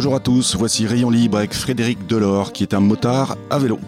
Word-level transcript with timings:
Bonjour 0.00 0.14
à 0.14 0.20
tous, 0.20 0.56
voici 0.56 0.86
Rayon 0.86 1.10
Libre 1.10 1.36
avec 1.36 1.52
Frédéric 1.52 2.06
Delors 2.06 2.54
qui 2.54 2.62
est 2.62 2.72
un 2.72 2.80
motard 2.80 3.36
à 3.50 3.58
vélo. 3.58 3.78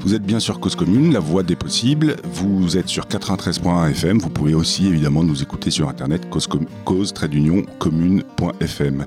Vous 0.00 0.16
êtes 0.16 0.24
bien 0.24 0.40
sur 0.40 0.58
Cause 0.58 0.74
Commune, 0.74 1.12
la 1.12 1.20
voie 1.20 1.44
des 1.44 1.54
possibles. 1.54 2.16
Vous 2.24 2.76
êtes 2.76 2.88
sur 2.88 3.06
93.1 3.06 3.92
FM. 3.92 4.18
Vous 4.18 4.30
pouvez 4.30 4.52
aussi 4.52 4.88
évidemment 4.88 5.22
nous 5.22 5.44
écouter 5.44 5.70
sur 5.70 5.88
internet 5.88 6.28
cause-commune.fm. 6.28 9.06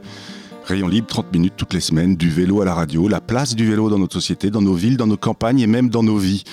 Rayon 0.65 0.87
libre, 0.87 1.07
30 1.07 1.33
minutes 1.33 1.53
toutes 1.57 1.73
les 1.73 1.81
semaines, 1.81 2.15
du 2.15 2.29
vélo 2.29 2.61
à 2.61 2.65
la 2.65 2.73
radio, 2.73 3.09
la 3.09 3.19
place 3.19 3.53
du 3.53 3.69
vélo 3.69 3.89
dans 3.89 3.99
notre 3.99 4.13
société, 4.13 4.49
dans 4.49 4.61
nos 4.61 4.75
villes, 4.75 4.95
dans 4.95 5.07
nos 5.07 5.17
campagnes 5.17 5.59
et 5.59 5.67
même 5.67 5.89
dans 5.89 6.03
nos 6.03 6.17
vies. 6.17 6.45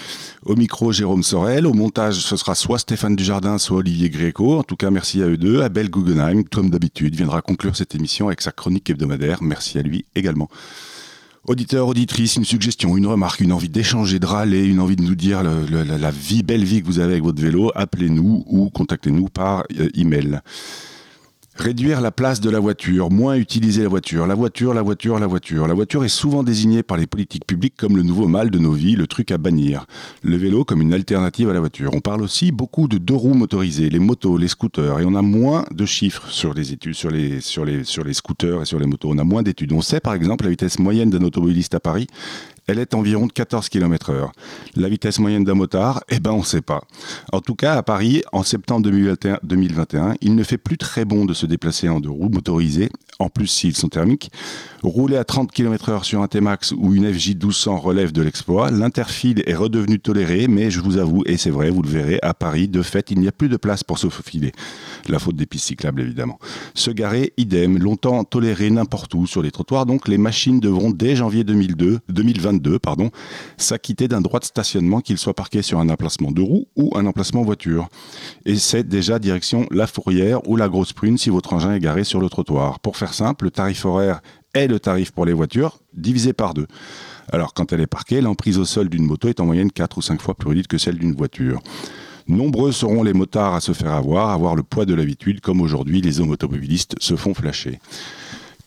Au 0.44 0.56
micro, 0.56 0.90
Jérôme 0.90 1.22
Sorel. 1.22 1.64
Au 1.64 1.74
montage, 1.74 2.16
ce 2.16 2.36
sera 2.36 2.56
soit 2.56 2.78
Stéphane 2.78 3.14
Dujardin, 3.14 3.58
soit 3.58 3.78
Olivier 3.78 4.10
Gréco. 4.10 4.58
En 4.58 4.64
tout 4.64 4.74
cas, 4.74 4.90
merci 4.90 5.22
à 5.22 5.26
eux 5.26 5.36
deux. 5.36 5.62
Abel 5.62 5.90
Guggenheim, 5.90 6.42
comme 6.42 6.70
d'habitude, 6.70 7.14
viendra 7.14 7.40
conclure 7.40 7.76
cette 7.76 7.94
émission 7.94 8.26
avec 8.26 8.40
sa 8.40 8.50
chronique 8.50 8.90
hebdomadaire. 8.90 9.42
Merci 9.42 9.78
à 9.78 9.82
lui 9.82 10.04
également. 10.16 10.48
Auditeur, 11.46 11.86
auditrice, 11.86 12.34
une 12.34 12.44
suggestion, 12.44 12.96
une 12.96 13.06
remarque, 13.06 13.40
une 13.40 13.52
envie 13.52 13.68
d'échanger, 13.68 14.18
de 14.18 14.26
râler, 14.26 14.64
une 14.64 14.80
envie 14.80 14.96
de 14.96 15.02
nous 15.02 15.14
dire 15.14 15.42
la, 15.42 16.10
vie, 16.10 16.42
belle 16.42 16.64
vie 16.64 16.82
que 16.82 16.86
vous 16.86 16.98
avez 16.98 17.12
avec 17.12 17.22
votre 17.22 17.40
vélo, 17.40 17.70
appelez-nous 17.76 18.44
ou 18.46 18.70
contactez-nous 18.70 19.28
par 19.28 19.64
euh, 19.78 19.88
email. 19.94 20.40
Réduire 21.60 22.00
la 22.00 22.10
place 22.10 22.40
de 22.40 22.48
la 22.48 22.58
voiture, 22.58 23.10
moins 23.10 23.34
utiliser 23.34 23.82
la 23.82 23.90
voiture, 23.90 24.26
la 24.26 24.34
voiture, 24.34 24.72
la 24.72 24.80
voiture, 24.80 25.18
la 25.18 25.26
voiture. 25.26 25.68
La 25.68 25.74
voiture 25.74 26.02
est 26.06 26.08
souvent 26.08 26.42
désignée 26.42 26.82
par 26.82 26.96
les 26.96 27.06
politiques 27.06 27.44
publiques 27.44 27.74
comme 27.76 27.98
le 27.98 28.02
nouveau 28.02 28.28
mal 28.28 28.50
de 28.50 28.58
nos 28.58 28.72
vies, 28.72 28.96
le 28.96 29.06
truc 29.06 29.30
à 29.30 29.36
bannir. 29.36 29.84
Le 30.22 30.38
vélo 30.38 30.64
comme 30.64 30.80
une 30.80 30.94
alternative 30.94 31.50
à 31.50 31.52
la 31.52 31.60
voiture. 31.60 31.90
On 31.92 32.00
parle 32.00 32.22
aussi 32.22 32.50
beaucoup 32.50 32.88
de 32.88 32.96
deux 32.96 33.14
roues 33.14 33.34
motorisées, 33.34 33.90
les 33.90 33.98
motos, 33.98 34.38
les 34.38 34.48
scooters, 34.48 35.00
et 35.00 35.04
on 35.04 35.14
a 35.14 35.20
moins 35.20 35.66
de 35.70 35.84
chiffres 35.84 36.30
sur 36.30 36.54
les 36.54 36.72
études, 36.72 36.94
sur 36.94 37.10
les, 37.10 37.42
scooters 37.42 38.62
et 38.62 38.64
sur 38.64 38.78
les 38.78 38.86
motos. 38.86 39.10
On 39.10 39.18
a 39.18 39.24
moins 39.24 39.42
d'études. 39.42 39.72
On 39.72 39.82
sait 39.82 40.00
par 40.00 40.14
exemple 40.14 40.44
la 40.44 40.50
vitesse 40.52 40.78
moyenne 40.78 41.10
d'un 41.10 41.22
automobiliste 41.22 41.74
à 41.74 41.80
Paris, 41.80 42.06
elle 42.70 42.78
est 42.78 42.94
environ 42.94 43.26
de 43.26 43.32
14 43.32 43.68
km 43.68 44.10
heure. 44.10 44.32
La 44.76 44.88
vitesse 44.88 45.18
moyenne 45.18 45.44
d'un 45.44 45.54
motard, 45.54 46.02
eh 46.08 46.20
ben 46.20 46.30
on 46.30 46.38
ne 46.38 46.44
sait 46.44 46.60
pas. 46.60 46.82
En 47.32 47.40
tout 47.40 47.54
cas, 47.54 47.74
à 47.74 47.82
Paris, 47.82 48.22
en 48.32 48.42
septembre 48.42 48.88
2021, 49.42 50.14
il 50.20 50.34
ne 50.34 50.42
fait 50.44 50.58
plus 50.58 50.78
très 50.78 51.04
bon 51.04 51.24
de 51.24 51.34
se 51.34 51.46
déplacer 51.46 51.88
en 51.88 52.00
deux 52.00 52.10
roues 52.10 52.28
motorisées, 52.28 52.88
en 53.18 53.28
plus 53.28 53.48
s'ils 53.48 53.76
sont 53.76 53.88
thermiques. 53.88 54.30
Rouler 54.82 55.16
à 55.16 55.24
30 55.24 55.52
km 55.52 55.90
heure 55.90 56.04
sur 56.04 56.22
un 56.22 56.28
T-Max 56.28 56.72
ou 56.72 56.94
une 56.94 57.12
FJ 57.12 57.30
1200 57.30 57.76
relève 57.78 58.12
de 58.12 58.22
l'exploit. 58.22 58.70
L'interfile 58.70 59.42
est 59.46 59.54
redevenu 59.54 59.98
toléré, 59.98 60.48
mais 60.48 60.70
je 60.70 60.80
vous 60.80 60.96
avoue, 60.96 61.22
et 61.26 61.36
c'est 61.36 61.50
vrai, 61.50 61.70
vous 61.70 61.82
le 61.82 61.88
verrez, 61.88 62.18
à 62.22 62.32
Paris, 62.32 62.68
de 62.68 62.82
fait, 62.82 63.10
il 63.10 63.20
n'y 63.20 63.28
a 63.28 63.32
plus 63.32 63.48
de 63.48 63.56
place 63.56 63.84
pour 63.84 63.98
se 63.98 64.08
faufiler. 64.08 64.52
La 65.08 65.18
faute 65.18 65.36
des 65.36 65.46
pistes 65.46 65.66
cyclables, 65.66 66.00
évidemment. 66.00 66.38
Se 66.74 66.90
garer, 66.90 67.32
idem, 67.36 67.78
longtemps 67.78 68.24
toléré 68.24 68.70
n'importe 68.70 69.12
où 69.14 69.26
sur 69.26 69.42
les 69.42 69.50
trottoirs, 69.50 69.86
donc 69.86 70.08
les 70.08 70.18
machines 70.18 70.60
devront 70.60 70.90
dès 70.90 71.16
janvier 71.16 71.44
2002, 71.44 71.98
2022 72.08 72.59
s'acquitter 73.56 74.08
d'un 74.08 74.20
droit 74.20 74.40
de 74.40 74.44
stationnement, 74.44 75.00
qu'il 75.00 75.18
soit 75.18 75.34
parqué 75.34 75.62
sur 75.62 75.78
un 75.78 75.88
emplacement 75.88 76.30
de 76.30 76.42
roues 76.42 76.66
ou 76.76 76.92
un 76.96 77.06
emplacement 77.06 77.42
voiture. 77.42 77.88
Et 78.46 78.56
c'est 78.56 78.86
déjà 78.86 79.18
direction 79.18 79.66
la 79.70 79.86
fourrière 79.86 80.46
ou 80.48 80.56
la 80.56 80.68
grosse 80.68 80.92
prune 80.92 81.18
si 81.18 81.30
votre 81.30 81.52
engin 81.52 81.74
est 81.74 81.80
garé 81.80 82.04
sur 82.04 82.20
le 82.20 82.28
trottoir. 82.28 82.80
Pour 82.80 82.96
faire 82.96 83.14
simple, 83.14 83.44
le 83.44 83.50
tarif 83.50 83.84
horaire 83.84 84.20
est 84.54 84.66
le 84.66 84.80
tarif 84.80 85.12
pour 85.12 85.26
les 85.26 85.32
voitures 85.32 85.78
divisé 85.94 86.32
par 86.32 86.54
deux. 86.54 86.66
Alors 87.32 87.54
quand 87.54 87.72
elle 87.72 87.80
est 87.80 87.86
parquée, 87.86 88.20
l'emprise 88.20 88.58
au 88.58 88.64
sol 88.64 88.88
d'une 88.88 89.04
moto 89.04 89.28
est 89.28 89.40
en 89.40 89.46
moyenne 89.46 89.70
4 89.70 89.98
ou 89.98 90.02
5 90.02 90.20
fois 90.20 90.34
plus 90.34 90.48
réduite 90.48 90.66
que 90.66 90.78
celle 90.78 90.98
d'une 90.98 91.14
voiture. 91.14 91.60
Nombreux 92.26 92.72
seront 92.72 93.02
les 93.02 93.12
motards 93.12 93.54
à 93.54 93.60
se 93.60 93.72
faire 93.72 93.92
avoir, 93.92 94.30
à 94.30 94.34
avoir 94.34 94.54
le 94.54 94.62
poids 94.62 94.84
de 94.84 94.94
l'habitude, 94.94 95.40
comme 95.40 95.60
aujourd'hui 95.60 96.00
les 96.00 96.20
hommes 96.20 96.30
automobilistes 96.30 96.94
se 97.00 97.16
font 97.16 97.34
flasher. 97.34 97.80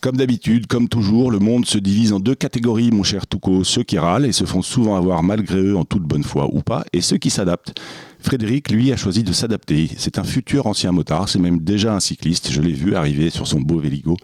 Comme 0.04 0.18
d'habitude, 0.18 0.66
comme 0.66 0.86
toujours, 0.86 1.30
le 1.30 1.38
monde 1.38 1.64
se 1.64 1.78
divise 1.78 2.12
en 2.12 2.20
deux 2.20 2.34
catégories, 2.34 2.90
mon 2.90 3.02
cher 3.02 3.26
Touko. 3.26 3.64
Ceux 3.64 3.84
qui 3.84 3.98
râlent 3.98 4.26
et 4.26 4.32
se 4.32 4.44
font 4.44 4.60
souvent 4.60 4.96
avoir 4.96 5.22
malgré 5.22 5.58
eux 5.58 5.78
en 5.78 5.86
toute 5.86 6.02
bonne 6.02 6.24
foi 6.24 6.46
ou 6.52 6.60
pas, 6.60 6.84
et 6.92 7.00
ceux 7.00 7.16
qui 7.16 7.30
s'adaptent. 7.30 7.80
Frédéric, 8.20 8.70
lui, 8.70 8.92
a 8.92 8.98
choisi 8.98 9.22
de 9.22 9.32
s'adapter. 9.32 9.88
C'est 9.96 10.18
un 10.18 10.24
futur 10.24 10.66
ancien 10.66 10.92
motard, 10.92 11.30
c'est 11.30 11.38
même 11.38 11.60
déjà 11.60 11.94
un 11.94 12.00
cycliste. 12.00 12.50
Je 12.52 12.60
l'ai 12.60 12.74
vu 12.74 12.94
arriver 12.96 13.30
sur 13.30 13.46
son 13.46 13.62
beau 13.62 13.78
Véligo. 13.78 14.18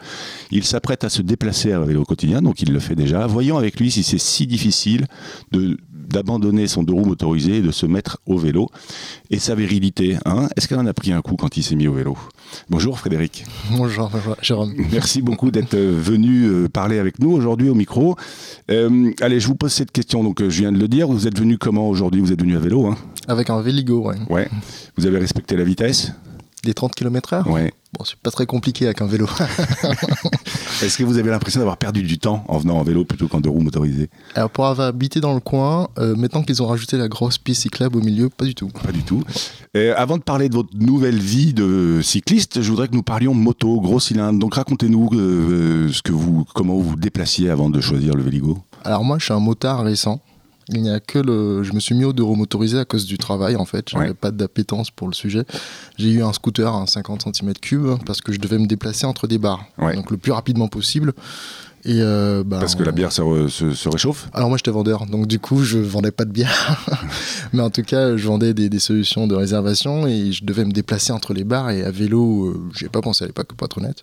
Il 0.51 0.65
s'apprête 0.65 1.03
à 1.03 1.09
se 1.09 1.23
déplacer 1.23 1.73
à 1.73 1.81
vélo 1.81 2.05
quotidien, 2.05 2.43
donc 2.43 2.61
il 2.61 2.75
le 2.75 2.79
fait 2.79 2.95
déjà. 2.95 3.27
Voyons 3.27 3.57
avec 3.57 3.81
lui 3.81 3.91
si 3.91 4.03
c'est 4.03 4.19
si 4.19 4.47
difficile 4.47 5.07
de 5.51 5.79
d'abandonner 6.09 6.67
son 6.67 6.83
deux 6.83 6.93
roues 6.93 7.05
motorisé 7.05 7.57
et 7.57 7.63
de 7.63 7.71
se 7.71 7.87
mettre 7.87 8.19
au 8.27 8.39
vélo. 8.39 8.69
Et 9.31 9.39
sa 9.39 9.55
virilité, 9.55 10.17
hein, 10.25 10.49
est-ce 10.57 10.69
qu'elle 10.69 10.79
en 10.79 10.87
a 10.87 10.95
pris 10.95 11.13
un 11.13 11.21
coup 11.21 11.37
quand 11.37 11.57
il 11.57 11.63
s'est 11.63 11.75
mis 11.75 11.89
au 11.89 11.93
vélo? 11.93 12.17
Bonjour 12.69 12.99
Frédéric. 12.99 13.45
Bonjour, 13.71 14.11
Jérôme. 14.43 14.75
Merci 14.93 15.23
beaucoup 15.23 15.51
d'être 15.51 15.75
euh, 15.75 15.97
venu 16.01 16.45
euh, 16.45 16.69
parler 16.69 16.99
avec 16.99 17.19
nous 17.19 17.31
aujourd'hui 17.31 17.69
au 17.69 17.75
micro. 17.75 18.17
Euh, 18.71 19.11
allez, 19.21 19.41
je 19.41 19.47
vous 19.47 19.55
pose 19.55 19.73
cette 19.73 19.93
question. 19.93 20.25
Donc, 20.25 20.41
je 20.43 20.61
viens 20.61 20.73
de 20.73 20.79
le 20.79 20.89
dire. 20.89 21.09
Vous 21.09 21.27
êtes 21.27 21.39
venu 21.39 21.59
comment 21.59 21.89
aujourd'hui? 21.89 22.21
Vous 22.21 22.33
êtes 22.33 22.41
venu 22.41 22.57
à 22.57 22.61
vélo 22.61 22.87
hein? 22.87 22.97
Avec 23.29 23.51
un 23.51 23.61
Véligo, 23.61 24.09
ouais. 24.09 24.17
Ouais. 24.29 24.49
Vous 24.97 25.07
avez 25.07 25.19
respecté 25.19 25.57
la 25.57 25.65
vitesse? 25.65 26.13
Des 26.65 26.75
30 26.75 26.95
km/h 26.95 27.49
Ouais. 27.49 27.73
Bon, 28.01 28.07
c'est 28.07 28.17
pas 28.19 28.31
très 28.31 28.47
compliqué 28.47 28.87
avec 28.87 29.03
un 29.03 29.07
vélo. 29.07 29.27
Est-ce 30.83 30.97
que 30.97 31.05
vous 31.05 31.19
avez 31.19 31.29
l'impression 31.29 31.61
d'avoir 31.61 31.77
perdu 31.77 32.03
du 32.03 32.19
temps 32.19 32.47
en 32.49 32.57
venant 32.57 32.79
en 32.79 32.83
vélo 32.83 33.05
plutôt 33.05 33.29
qu'en 33.29 33.41
deux 33.41 33.51
roues 33.51 33.61
motorisées 33.61 34.09
Alors, 34.35 34.49
pour 34.49 34.65
avoir 34.65 34.89
habité 34.89 35.21
dans 35.21 35.35
le 35.35 35.41
coin, 35.41 35.89
euh, 35.99 36.17
maintenant 36.17 36.43
qu'ils 36.43 36.63
ont 36.63 36.67
rajouté 36.67 36.97
la 36.97 37.09
grosse 37.09 37.37
piste 37.37 37.61
cyclable 37.61 37.99
au 37.99 38.01
milieu, 38.01 38.31
pas 38.31 38.47
du 38.47 38.55
tout. 38.55 38.69
Pas 38.69 38.91
du 38.91 39.03
tout. 39.03 39.23
Et 39.75 39.91
avant 39.91 40.17
de 40.17 40.23
parler 40.23 40.49
de 40.49 40.55
votre 40.55 40.71
nouvelle 40.75 41.19
vie 41.19 41.53
de 41.53 42.01
cycliste, 42.03 42.63
je 42.63 42.71
voudrais 42.71 42.89
que 42.89 42.95
nous 42.95 43.03
parlions 43.03 43.35
moto, 43.35 43.79
gros 43.83 44.01
cylindre. 44.01 44.39
Donc, 44.39 44.55
racontez-nous 44.55 45.11
euh, 45.13 45.93
ce 45.93 46.01
que 46.01 46.13
vous, 46.13 46.47
comment 46.55 46.77
vous 46.77 46.91
vous 46.91 46.97
déplaciez 46.97 47.51
avant 47.51 47.69
de 47.69 47.83
choisir 47.83 48.15
le 48.15 48.23
Véligo. 48.23 48.61
Alors, 48.83 49.05
moi, 49.05 49.19
je 49.19 49.27
suis 49.27 49.35
un 49.35 49.41
motard 49.41 49.85
récent. 49.85 50.23
Il 50.73 50.83
n'y 50.83 50.91
a 50.91 51.01
que 51.01 51.19
le. 51.19 51.63
Je 51.63 51.73
me 51.73 51.81
suis 51.81 51.95
mis 51.95 52.05
au 52.05 52.13
deux 52.13 52.25
motorisé 52.25 52.79
à 52.79 52.85
cause 52.85 53.07
du 53.07 53.19
travail 53.19 53.57
en 53.57 53.65
fait. 53.65 53.89
J'avais 53.91 54.05
n'avais 54.05 54.15
pas 54.15 54.31
d'appétence 54.31 54.91
pour 54.91 55.09
le 55.09 55.15
sujet. 55.15 55.45
J'ai 55.99 56.11
eu 56.11 56.23
un 56.23 56.33
scooter, 56.33 56.73
un 56.75 56.87
50 56.87 57.27
cm3, 57.27 58.05
parce 58.05 58.21
que 58.21 58.33
je 58.33 58.39
devais 58.39 58.59
me 58.59 58.67
déplacer 58.67 59.07
entre 59.07 59.27
des 59.27 59.39
bars. 59.39 59.65
Donc 59.79 60.11
le 60.11 60.17
plus 60.17 60.33
rapidement 60.33 60.69
possible. 60.69 61.13
Et 61.85 62.01
euh, 62.03 62.43
bah, 62.45 62.59
Parce 62.61 62.75
que 62.75 62.83
la 62.83 62.93
bière 62.93 63.11
se, 63.11 63.89
réchauffe 63.89 64.29
Alors 64.35 64.49
moi 64.49 64.59
j'étais 64.59 64.71
vendeur, 64.71 65.07
donc 65.07 65.27
du 65.27 65.39
coup 65.39 65.63
je 65.63 65.79
vendais 65.79 66.11
pas 66.11 66.27
de 66.27 66.31
bière. 66.31 66.85
Mais 67.53 67.63
en 67.63 67.71
tout 67.71 67.83
cas 67.83 68.17
je 68.17 68.27
vendais 68.27 68.53
des, 68.53 68.79
solutions 68.79 69.27
de 69.27 69.35
réservation 69.35 70.07
et 70.07 70.33
je 70.33 70.45
devais 70.45 70.65
me 70.65 70.73
déplacer 70.73 71.13
entre 71.13 71.33
les 71.33 71.45
bars 71.45 71.71
et 71.71 71.83
à 71.83 71.91
vélo, 71.91 72.47
euh, 72.47 72.71
j'ai 72.77 72.89
pas 72.89 73.01
pensé 73.01 73.25
à 73.25 73.27
l'époque 73.27 73.55
pour 73.55 73.65
être 73.65 73.79
honnête. 73.79 74.03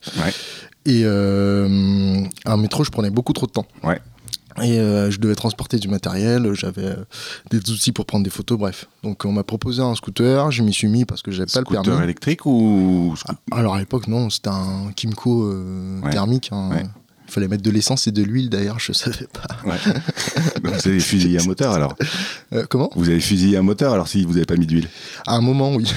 Et 0.86 1.02
euh, 1.04 2.24
un 2.46 2.58
métro 2.58 2.84
je 2.84 2.90
prenais 2.90 3.12
beaucoup 3.12 3.34
trop 3.34 3.46
de 3.46 3.52
temps. 3.52 3.68
Ouais. 3.84 4.00
Et 4.62 4.80
euh, 4.80 5.12
je 5.12 5.20
devais 5.20 5.36
transporter 5.36 5.78
du 5.78 5.88
matériel, 5.88 6.52
j'avais 6.54 6.86
euh, 6.86 6.96
des 7.52 7.58
outils 7.72 7.92
pour 7.92 8.06
prendre 8.06 8.24
des 8.24 8.30
photos, 8.30 8.58
bref. 8.58 8.88
Donc 9.04 9.24
on 9.26 9.32
m'a 9.32 9.44
proposé 9.44 9.82
un 9.82 9.94
scooter, 9.94 10.50
je 10.52 10.64
m'y 10.64 10.74
suis 10.74 10.88
mis 10.88 11.06
parce 11.06 11.22
que 11.22 11.32
j'avais 11.32 11.52
pas 11.52 11.60
le 11.60 11.66
permis. 11.66 11.86
Scooter 11.86 12.04
électrique 12.04 12.46
ou 12.46 13.14
ah, 13.28 13.36
Alors 13.52 13.76
à 13.76 13.80
l'époque 13.80 14.08
non, 14.08 14.30
c'était 14.30 14.50
un 14.50 14.92
Kimco 14.96 15.44
euh, 15.44 16.02
thermique. 16.12 16.50
Hein. 16.52 16.70
Il 17.28 17.34
fallait 17.34 17.48
mettre 17.48 17.64
de 17.64 17.72
l'essence 17.72 18.08
et 18.08 18.12
de 18.12 18.24
l'huile 18.24 18.50
d'ailleurs, 18.50 18.80
je 18.80 18.94
savais 18.94 19.28
pas. 19.28 19.48
vous 20.64 20.88
avez 20.88 21.00
fusillé 21.00 21.40
un 21.40 21.46
moteur 21.46 21.74
alors 21.74 21.96
Comment? 22.70 22.90
Vous 22.96 23.10
avez 23.10 23.20
fusillé 23.20 23.58
un 23.58 23.64
moteur 23.64 23.94
alors 23.94 24.08
si 24.08 24.24
vous 24.24 24.34
n'avez 24.34 24.46
pas 24.46 24.56
mis 24.56 24.66
d'huile? 24.66 24.88
À 25.26 25.36
un 25.36 25.42
moment 25.42 25.74
oui. 25.76 25.92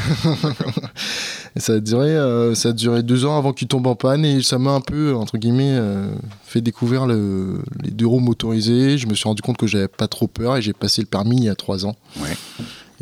ça 1.56 1.74
a 1.74 1.80
duré, 1.80 2.10
euh, 2.10 2.54
ça 2.54 2.70
a 2.70 2.72
duré 2.72 3.02
deux 3.02 3.24
ans 3.24 3.38
avant 3.38 3.52
qu'il 3.52 3.68
tombe 3.68 3.86
en 3.86 3.94
panne 3.94 4.24
et 4.24 4.42
ça 4.42 4.58
m'a 4.58 4.72
un 4.72 4.80
peu, 4.80 5.14
entre 5.14 5.38
guillemets, 5.38 5.76
euh, 5.76 6.10
fait 6.44 6.60
découvrir 6.60 7.06
les 7.06 7.90
deux 7.90 8.06
roues 8.06 8.20
motorisées. 8.20 8.98
Je 8.98 9.06
me 9.06 9.14
suis 9.14 9.24
rendu 9.24 9.42
compte 9.42 9.56
que 9.56 9.66
j'avais 9.66 9.88
pas 9.88 10.08
trop 10.08 10.26
peur 10.26 10.56
et 10.56 10.62
j'ai 10.62 10.72
passé 10.72 11.00
le 11.00 11.06
permis 11.06 11.36
il 11.36 11.44
y 11.44 11.48
a 11.48 11.54
trois 11.54 11.86
ans. 11.86 11.96
Ouais. 12.20 12.36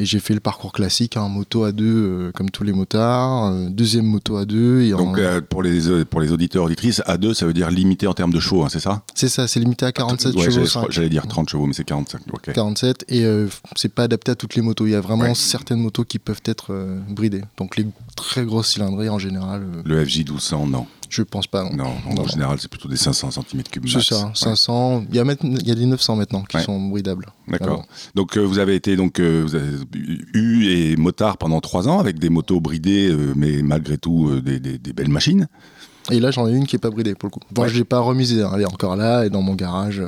Et 0.01 0.05
j'ai 0.05 0.21
fait 0.21 0.35
le 0.35 0.41
parcours 0.41 0.73
classique, 0.73 1.17
hein, 1.17 1.29
moto 1.29 1.65
à 1.65 1.73
deux, 1.73 1.85
euh, 1.87 2.33
comme 2.33 2.51
tous 2.51 2.63
les 2.63 2.73
motards, 2.73 3.47
euh, 3.47 3.69
deuxième 3.69 4.07
moto 4.07 4.37
à 4.37 4.45
deux. 4.45 4.83
Et 4.83 4.91
Donc 4.91 5.19
euh, 5.19 5.41
pour, 5.41 5.61
les, 5.61 6.05
pour 6.05 6.21
les 6.21 6.31
auditeurs 6.31 6.65
auditrices, 6.65 7.03
à 7.05 7.19
deux, 7.19 7.35
ça 7.35 7.47
veut 7.47 7.53
dire 7.53 7.69
limité 7.69 8.07
en 8.07 8.15
termes 8.15 8.33
de 8.33 8.39
chevaux, 8.39 8.63
hein, 8.63 8.69
c'est 8.71 8.79
ça? 8.79 9.03
C'est 9.15 9.29
ça, 9.29 9.49
c'est 9.49 9.59
limité 9.59 9.87
à 9.87 9.93
47 9.93 10.39
chevaux. 10.39 10.87
J'allais 10.91 11.09
dire 11.09 11.27
30 11.27 11.49
chevaux, 11.49 11.67
mais 11.67 11.73
c'est 11.73 11.85
45. 11.85 12.21
47, 12.55 13.07
et 13.09 13.25
c'est 13.75 13.93
pas 13.93 14.05
adapté 14.05 14.31
à 14.31 14.35
toutes 14.37 14.55
les 14.55 14.63
motos. 14.63 14.87
Il 14.87 14.93
y 14.93 14.95
a 14.95 15.01
vraiment 15.01 15.35
certaines 15.35 15.81
motos 15.81 16.05
qui 16.05 16.21
peuvent 16.21 16.43
être 16.45 16.73
bridées. 17.09 17.43
Donc 17.57 17.77
les 17.77 17.87
très 18.17 18.45
grosses 18.45 18.69
cylindrées 18.69 19.09
en 19.09 19.19
général. 19.19 19.65
Le 19.85 20.05
FJ 20.05 20.19
1200, 20.19 20.67
non 20.69 20.87
je 21.09 21.23
pense 21.23 21.47
pas. 21.47 21.69
Non, 21.71 21.93
en 22.07 22.27
général, 22.27 22.59
c'est 22.61 22.71
plutôt 22.71 22.89
des 22.89 22.97
500 22.97 23.31
cm3. 23.31 23.93
C'est 23.93 24.15
ça, 24.15 24.31
500. 24.35 25.05
Il, 25.11 25.17
y 25.17 25.21
a 25.21 25.25
il 25.43 25.67
y 25.67 25.71
a 25.71 25.75
des 25.75 25.87
900 25.87 26.17
maintenant 26.17 26.43
qui 26.43 26.61
sont 26.61 26.81
bridables. 26.89 27.27
D'accord. 27.49 27.85
Donc, 28.15 28.37
euh, 28.37 28.43
vous 28.43 28.59
avez 28.59 28.75
été 28.75 28.97
donc, 28.97 29.21
euh, 29.21 29.43
vous 29.47 29.55
avez 29.55 29.71
eu 30.35 30.67
et 30.67 30.97
motard 30.97 31.39
pendant 31.39 31.61
3 31.61 31.89
ans 31.89 31.99
avec 31.99 32.19
des 32.19 32.29
motos 32.29 32.61
bridées, 32.61 33.09
euh, 33.09 33.33
mais 33.37 33.63
malgré 33.63 33.99
tout 33.99 34.41
des, 34.41 34.61
des, 34.61 34.93
belles 34.93 35.09
machines. 35.09 35.49
Et 36.11 36.21
là, 36.21 36.31
j'en 36.31 36.49
ai 36.49 36.53
une 36.53 36.67
qui 36.67 36.77
est 36.77 36.81
pas 36.81 36.91
bridée 36.91 37.15
pour 37.15 37.29
le 37.29 37.33
coup. 37.33 37.41
Bon, 37.51 37.67
je 37.67 37.75
l'ai 37.75 37.85
pas 37.85 38.01
remisée. 38.01 38.43
Hein. 38.43 38.53
Elle 38.55 38.63
est 38.63 38.67
encore 38.67 38.97
là 38.97 39.25
et 39.25 39.31
dans 39.31 39.43
mon 39.43 39.55
garage. 39.55 40.03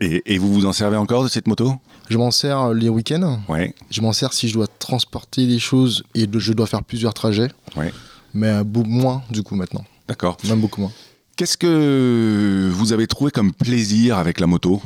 Et, 0.00 0.22
et, 0.26 0.38
vous 0.38 0.52
vous 0.52 0.66
en 0.66 0.72
servez 0.72 0.96
encore 0.96 1.22
de 1.22 1.28
cette 1.28 1.46
moto? 1.46 1.74
Je 2.08 2.18
m'en 2.18 2.30
sers 2.30 2.74
les 2.74 2.88
week-ends. 2.88 3.40
Ouais. 3.48 3.74
Je 3.90 4.00
m'en 4.00 4.12
sers 4.12 4.32
si 4.32 4.48
je 4.48 4.54
dois 4.54 4.66
transporter 4.66 5.46
des 5.46 5.58
choses 5.58 6.02
et 6.14 6.26
je 6.32 6.52
dois 6.52 6.66
faire 6.66 6.82
plusieurs 6.82 7.14
trajets. 7.14 7.48
Ouais. 7.76 7.92
Mais 8.34 8.64
moins 8.64 9.22
du 9.30 9.42
coup 9.42 9.54
maintenant. 9.54 9.84
D'accord. 10.08 10.36
Même 10.48 10.60
beaucoup 10.60 10.80
moins. 10.80 10.92
Qu'est-ce 11.36 11.56
que 11.56 12.70
vous 12.72 12.92
avez 12.92 13.06
trouvé 13.06 13.30
comme 13.30 13.52
plaisir 13.52 14.18
avec 14.18 14.38
la 14.40 14.46
moto? 14.46 14.82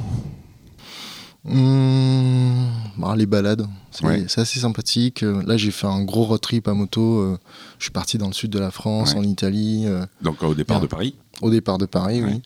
Mmh, 1.49 2.67
bah, 2.99 3.15
les 3.17 3.27
balades, 3.27 3.67
c'est 3.91 4.41
assez 4.41 4.59
sympathique. 4.61 5.23
Euh, 5.23 5.43
là, 5.47 5.57
j'ai 5.57 5.71
fait 5.71 5.87
un 5.87 6.03
gros 6.03 6.25
road 6.25 6.41
trip 6.41 6.67
à 6.67 6.75
moto. 6.75 7.19
Euh, 7.21 7.39
je 7.79 7.85
suis 7.85 7.93
parti 7.93 8.19
dans 8.19 8.27
le 8.27 8.33
sud 8.33 8.51
de 8.51 8.59
la 8.59 8.73
France, 8.73 9.15
en 9.15 9.23
Italie. 9.23 9.85
Euh, 9.87 10.05
Donc 10.23 10.43
au 10.43 10.55
départ 10.55 10.81
de 10.81 10.87
Paris 10.87 11.15
Au 11.43 11.51
départ 11.51 11.79
de 11.79 11.87
Paris, 11.87 12.21
oui. 12.23 12.43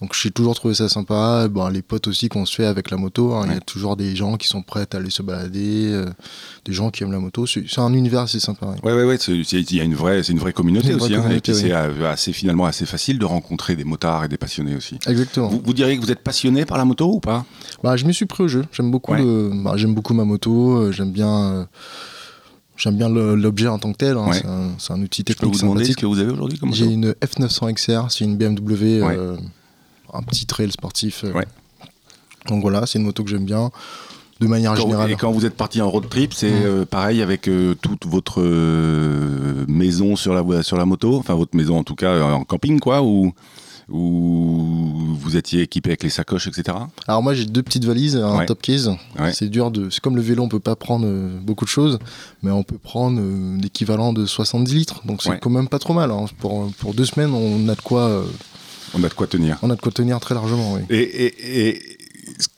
Donc 0.00 0.14
j'ai 0.14 0.30
toujours 0.30 0.54
trouvé 0.54 0.74
ça 0.74 0.88
sympa. 0.88 1.48
Bon, 1.48 1.68
les 1.68 1.82
potes 1.82 2.06
aussi 2.06 2.28
qu'on 2.28 2.46
se 2.46 2.54
fait 2.54 2.66
avec 2.66 2.90
la 2.90 2.96
moto, 2.96 3.34
hein, 3.34 3.44
il 3.46 3.54
y 3.54 3.56
a 3.56 3.60
toujours 3.60 3.96
des 3.96 4.14
gens 4.14 4.36
qui 4.36 4.46
sont 4.46 4.62
prêts 4.62 4.86
à 4.92 4.96
aller 4.96 5.10
se 5.10 5.22
balader, 5.22 5.90
euh, 5.92 6.06
des 6.64 6.72
gens 6.72 6.90
qui 6.90 7.02
aiment 7.02 7.10
la 7.10 7.18
moto. 7.18 7.46
C'est 7.46 7.78
un 7.78 7.92
univers 7.92 8.20
assez 8.20 8.38
sympa. 8.38 8.66
Ouais, 8.84 8.92
ouais, 8.92 9.04
ouais. 9.04 9.16
Il 9.16 9.74
y 9.76 9.80
a 9.80 9.84
une 9.84 9.96
vraie, 9.96 10.22
c'est 10.22 10.32
une 10.32 10.38
vraie 10.38 10.52
communauté 10.52 10.94
aussi. 10.94 11.14
Hein, 11.14 11.28
et 11.30 11.40
puis 11.40 11.54
c'est 11.54 11.72
euh, 11.72 12.10
assez 12.10 12.32
finalement 12.32 12.66
assez 12.66 12.86
facile 12.86 13.18
de 13.18 13.24
rencontrer 13.24 13.74
des 13.74 13.84
motards 13.84 14.24
et 14.24 14.28
des 14.28 14.38
passionnés 14.38 14.76
aussi. 14.76 14.98
Exactement. 15.06 15.48
Vous, 15.48 15.74
diriez 15.74 15.96
que 15.96 16.02
vous 16.02 16.12
êtes 16.12 16.22
passionné 16.22 16.64
par 16.64 16.78
la 16.78 16.84
moto 16.84 17.14
ou 17.14 17.20
pas? 17.20 17.44
Bah, 17.82 17.96
je 17.96 18.04
me 18.04 18.12
suis 18.12 18.26
pris 18.26 18.44
au 18.44 18.48
jeu. 18.48 18.64
J'aime 18.70 18.92
beaucoup, 18.92 19.12
bah, 19.12 19.72
j'aime 19.76 19.94
beaucoup 19.94 20.14
ma 20.14 20.24
moto. 20.24 20.76
Euh, 20.76 20.92
j'aime 20.92 21.10
bien. 21.10 21.66
J'aime 22.76 22.96
bien 22.96 23.08
l'objet 23.08 23.66
en 23.66 23.80
tant 23.80 23.90
que 23.90 23.96
tel. 23.96 24.16
Hein. 24.16 24.30
C'est 24.78 24.92
un, 24.92 25.02
outil 25.02 25.24
technique. 25.24 25.52
Je 25.52 25.58
peux 25.58 25.66
vous 25.66 25.74
demander 25.74 25.84
ce 25.84 25.96
que 25.96 26.06
vous 26.06 26.20
avez 26.20 26.30
aujourd'hui 26.30 26.60
J'ai 26.70 26.84
une 26.84 27.10
F900 27.10 27.74
XR, 27.74 28.12
c'est 28.12 28.24
une 28.24 28.36
BMW 28.36 29.02
un 30.12 30.22
petit 30.22 30.46
trail 30.46 30.70
sportif. 30.70 31.24
Euh. 31.24 31.32
Donc 32.48 32.62
voilà, 32.62 32.86
c'est 32.86 32.98
une 32.98 33.04
moto 33.04 33.24
que 33.24 33.30
j'aime 33.30 33.44
bien. 33.44 33.70
De 34.40 34.46
manière 34.46 34.76
générale. 34.76 35.10
Et 35.10 35.16
quand 35.16 35.32
vous 35.32 35.46
êtes 35.46 35.56
parti 35.56 35.82
en 35.82 35.90
road 35.90 36.08
trip, 36.08 36.32
c'est 36.32 36.50
mmh. 36.50 36.64
euh, 36.64 36.84
pareil 36.84 37.22
avec 37.22 37.48
euh, 37.48 37.74
toute 37.74 38.06
votre 38.06 38.40
maison 39.66 40.14
sur 40.14 40.32
la, 40.32 40.62
sur 40.62 40.76
la 40.76 40.84
moto 40.84 41.16
Enfin, 41.16 41.34
votre 41.34 41.56
maison 41.56 41.76
en 41.76 41.82
tout 41.82 41.96
cas 41.96 42.22
en 42.22 42.44
camping, 42.44 42.78
quoi 42.78 43.02
Ou, 43.02 43.32
ou 43.88 45.16
vous 45.18 45.36
étiez 45.36 45.62
équipé 45.62 45.90
avec 45.90 46.04
les 46.04 46.10
sacoches, 46.10 46.46
etc. 46.46 46.78
Alors 47.08 47.20
moi 47.20 47.34
j'ai 47.34 47.46
deux 47.46 47.64
petites 47.64 47.84
valises, 47.84 48.16
un 48.16 48.44
top 48.44 48.62
case. 48.62 48.92
C'est 49.32 49.48
dur 49.48 49.72
de. 49.72 49.90
C'est 49.90 50.00
comme 50.00 50.14
le 50.14 50.22
vélo, 50.22 50.44
on 50.44 50.48
peut 50.48 50.60
pas 50.60 50.76
prendre 50.76 51.08
beaucoup 51.40 51.64
de 51.64 51.70
choses, 51.70 51.98
mais 52.44 52.52
on 52.52 52.62
peut 52.62 52.78
prendre 52.78 53.20
l'équivalent 53.60 54.12
de 54.12 54.24
70 54.24 54.72
litres. 54.72 55.02
Donc 55.04 55.20
c'est 55.20 55.40
quand 55.40 55.50
même 55.50 55.68
pas 55.68 55.80
trop 55.80 55.94
mal. 55.94 56.12
Hein. 56.12 56.26
Pour, 56.38 56.70
pour 56.78 56.94
deux 56.94 57.06
semaines, 57.06 57.34
on 57.34 57.68
a 57.68 57.74
de 57.74 57.80
quoi 57.80 58.22
on 58.94 59.02
a 59.02 59.08
de 59.08 59.14
quoi 59.14 59.26
tenir. 59.26 59.58
On 59.62 59.70
a 59.70 59.76
de 59.76 59.80
quoi 59.80 59.92
tenir 59.92 60.20
très 60.20 60.34
largement, 60.34 60.74
oui. 60.74 60.80
Et, 60.90 61.80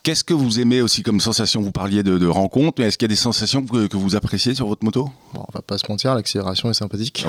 qu'est-ce 0.03 0.25
que 0.25 0.35
vous 0.35 0.61
aimez 0.61 0.82
aussi 0.82 1.03
comme 1.03 1.21
sensation? 1.21 1.61
Vous 1.61 1.73
parliez 1.73 2.03
de, 2.03 2.19
de 2.19 2.27
rencontres, 2.27 2.81
mais 2.81 2.87
est-ce 2.87 2.99
qu'il 2.99 3.06
y 3.06 3.11
a 3.11 3.15
des 3.15 3.17
sensations 3.17 3.65
que, 3.65 3.97
vous 3.97 4.17
appréciez 4.17 4.55
sur 4.55 4.67
votre 4.67 4.85
moto? 4.85 5.11
Bon, 5.35 5.44
On 5.49 5.53
va 5.53 5.62
pas 5.62 5.79
se 5.79 5.85
mentir, 5.88 6.15
l'accélération 6.15 6.71
est 6.71 6.75
sympathique. 6.75 7.27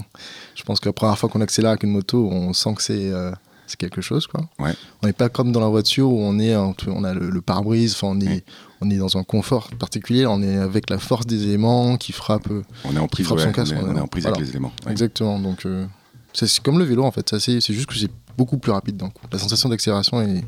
Je 0.54 0.62
pense 0.62 0.80
que 0.80 0.88
la 0.88 0.92
première 0.92 1.18
fois 1.18 1.28
qu'on 1.28 1.40
accélère 1.40 1.70
avec 1.70 1.82
une 1.82 1.90
moto, 1.90 2.28
on 2.30 2.52
sent 2.52 2.74
que 2.74 2.82
c'est 2.82 3.10
euh, 3.10 3.32
quelque 3.76 4.00
chose. 4.00 4.26
Quoi. 4.26 4.48
Ouais. 4.58 4.74
On 5.02 5.06
n'est 5.06 5.12
pas 5.12 5.28
comme 5.28 5.52
dans 5.52 5.60
la 5.60 5.68
voiture 5.68 6.10
où 6.10 6.20
on, 6.20 6.38
est, 6.38 6.54
on 6.56 7.04
a 7.04 7.14
le, 7.14 7.40
pare-brise, 7.40 7.96
on 8.02 8.20
est, 8.20 8.44
on 8.80 8.90
est 8.90 8.96
dans 8.96 9.16
un 9.16 9.24
confort 9.24 9.70
particulier, 9.78 10.26
on 10.26 10.42
est 10.42 10.56
avec 10.56 10.90
la 10.90 10.98
force 10.98 11.26
des 11.26 11.44
éléments 11.44 11.96
qui 11.96 12.12
frappe, 12.12 12.48
on 12.84 12.96
est 12.96 12.98
en 12.98 13.08
prise, 13.08 13.26
son 13.26 13.36
casque. 13.52 13.74
On, 13.80 13.96
est, 13.96 14.00
en 14.00 14.06
prise 14.06 14.26
avec 14.26 14.40
les 14.40 14.50
éléments. 14.50 14.72
Exactement. 14.88 15.38
Donc, 15.38 15.66
euh, 15.66 15.86
c'est 16.32 16.60
comme 16.60 16.78
le 16.78 16.84
vélo 16.84 17.04
en 17.04 17.10
fait. 17.10 17.38
C'est 17.38 17.60
juste 17.60 17.86
que 17.86 17.94
c'est 17.94 18.10
beaucoup 18.36 18.58
plus 18.58 18.72
rapide 18.72 18.96
d'un 18.96 19.08
coup. 19.08 19.22
La 19.32 19.38
sensation 19.38 19.68
d'accélération 19.68 20.20
est 20.20 20.44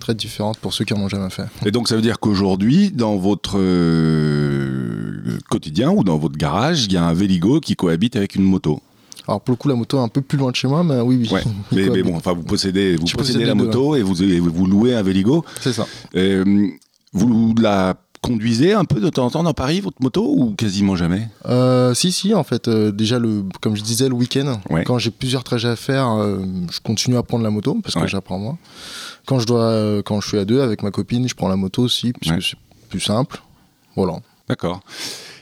très 0.00 0.14
différente 0.14 0.58
pour 0.58 0.72
ceux 0.72 0.84
qui 0.84 0.94
en 0.94 1.00
ont 1.00 1.08
jamais 1.08 1.30
fait. 1.30 1.46
Et 1.64 1.70
donc 1.70 1.88
ça 1.88 1.96
veut 1.96 2.02
dire 2.02 2.18
qu'aujourd'hui, 2.20 2.90
dans 2.90 3.16
votre 3.16 3.58
euh, 3.58 5.38
quotidien 5.50 5.90
ou 5.90 6.04
dans 6.04 6.18
votre 6.18 6.36
garage, 6.36 6.84
il 6.84 6.92
y 6.92 6.96
a 6.96 7.04
un 7.04 7.14
Véligo 7.14 7.60
qui 7.60 7.76
cohabite 7.76 8.16
avec 8.16 8.34
une 8.34 8.44
moto. 8.44 8.80
Alors 9.26 9.40
pour 9.40 9.52
le 9.52 9.56
coup, 9.56 9.68
la 9.68 9.74
moto 9.74 9.98
est 9.98 10.02
un 10.02 10.08
peu 10.08 10.20
plus 10.20 10.36
loin 10.36 10.50
de 10.50 10.56
chez 10.56 10.68
moi, 10.68 10.84
mais 10.84 11.00
oui, 11.00 11.28
oui. 11.30 11.40
Mais, 11.72 12.02
bon, 12.02 12.16
enfin, 12.16 12.34
vous 12.34 12.42
possédez, 12.42 12.96
vous 12.96 13.06
possédez 13.06 13.44
la 13.44 13.54
moto 13.54 13.96
et 13.96 14.02
vous, 14.02 14.14
vous 14.14 14.66
louez 14.66 14.94
un 14.94 15.02
Véligo. 15.02 15.44
C'est 15.60 15.72
ça. 15.72 15.86
Euh, 16.14 16.44
vous 17.12 17.54
la 17.60 17.94
conduisez 18.24 18.72
un 18.72 18.84
peu 18.84 19.00
de 19.00 19.08
temps 19.10 19.26
en 19.26 19.30
temps 19.30 19.42
dans 19.42 19.52
Paris, 19.52 19.80
votre 19.80 20.02
moto, 20.02 20.34
ou 20.36 20.54
quasiment 20.54 20.96
jamais? 20.96 21.28
Euh, 21.46 21.94
Si, 21.94 22.10
si, 22.12 22.34
en 22.34 22.44
fait. 22.44 22.68
Euh, 22.68 22.90
déjà, 22.90 23.18
le, 23.18 23.44
comme 23.60 23.76
je 23.76 23.82
disais, 23.82 24.08
le 24.08 24.14
week-end, 24.14 24.60
quand 24.86 24.98
j'ai 24.98 25.10
plusieurs 25.10 25.44
trajets 25.44 25.68
à 25.68 25.76
faire, 25.76 26.08
euh, 26.08 26.38
je 26.70 26.80
continue 26.80 27.16
à 27.16 27.22
prendre 27.22 27.44
la 27.44 27.50
moto, 27.50 27.78
parce 27.82 27.94
que 27.94 28.06
j'apprends 28.06 28.38
moi. 28.38 28.56
Quand 29.26 29.38
je, 29.38 29.46
dois, 29.46 30.02
quand 30.04 30.20
je 30.20 30.28
suis 30.28 30.38
à 30.38 30.44
deux 30.44 30.60
avec 30.60 30.82
ma 30.82 30.90
copine, 30.90 31.28
je 31.28 31.34
prends 31.34 31.48
la 31.48 31.56
moto 31.56 31.82
aussi, 31.82 32.12
parce 32.12 32.36
que 32.36 32.42
c'est 32.42 32.56
plus 32.88 33.00
simple. 33.00 33.42
Voilà. 33.96 34.20
D'accord. 34.48 34.80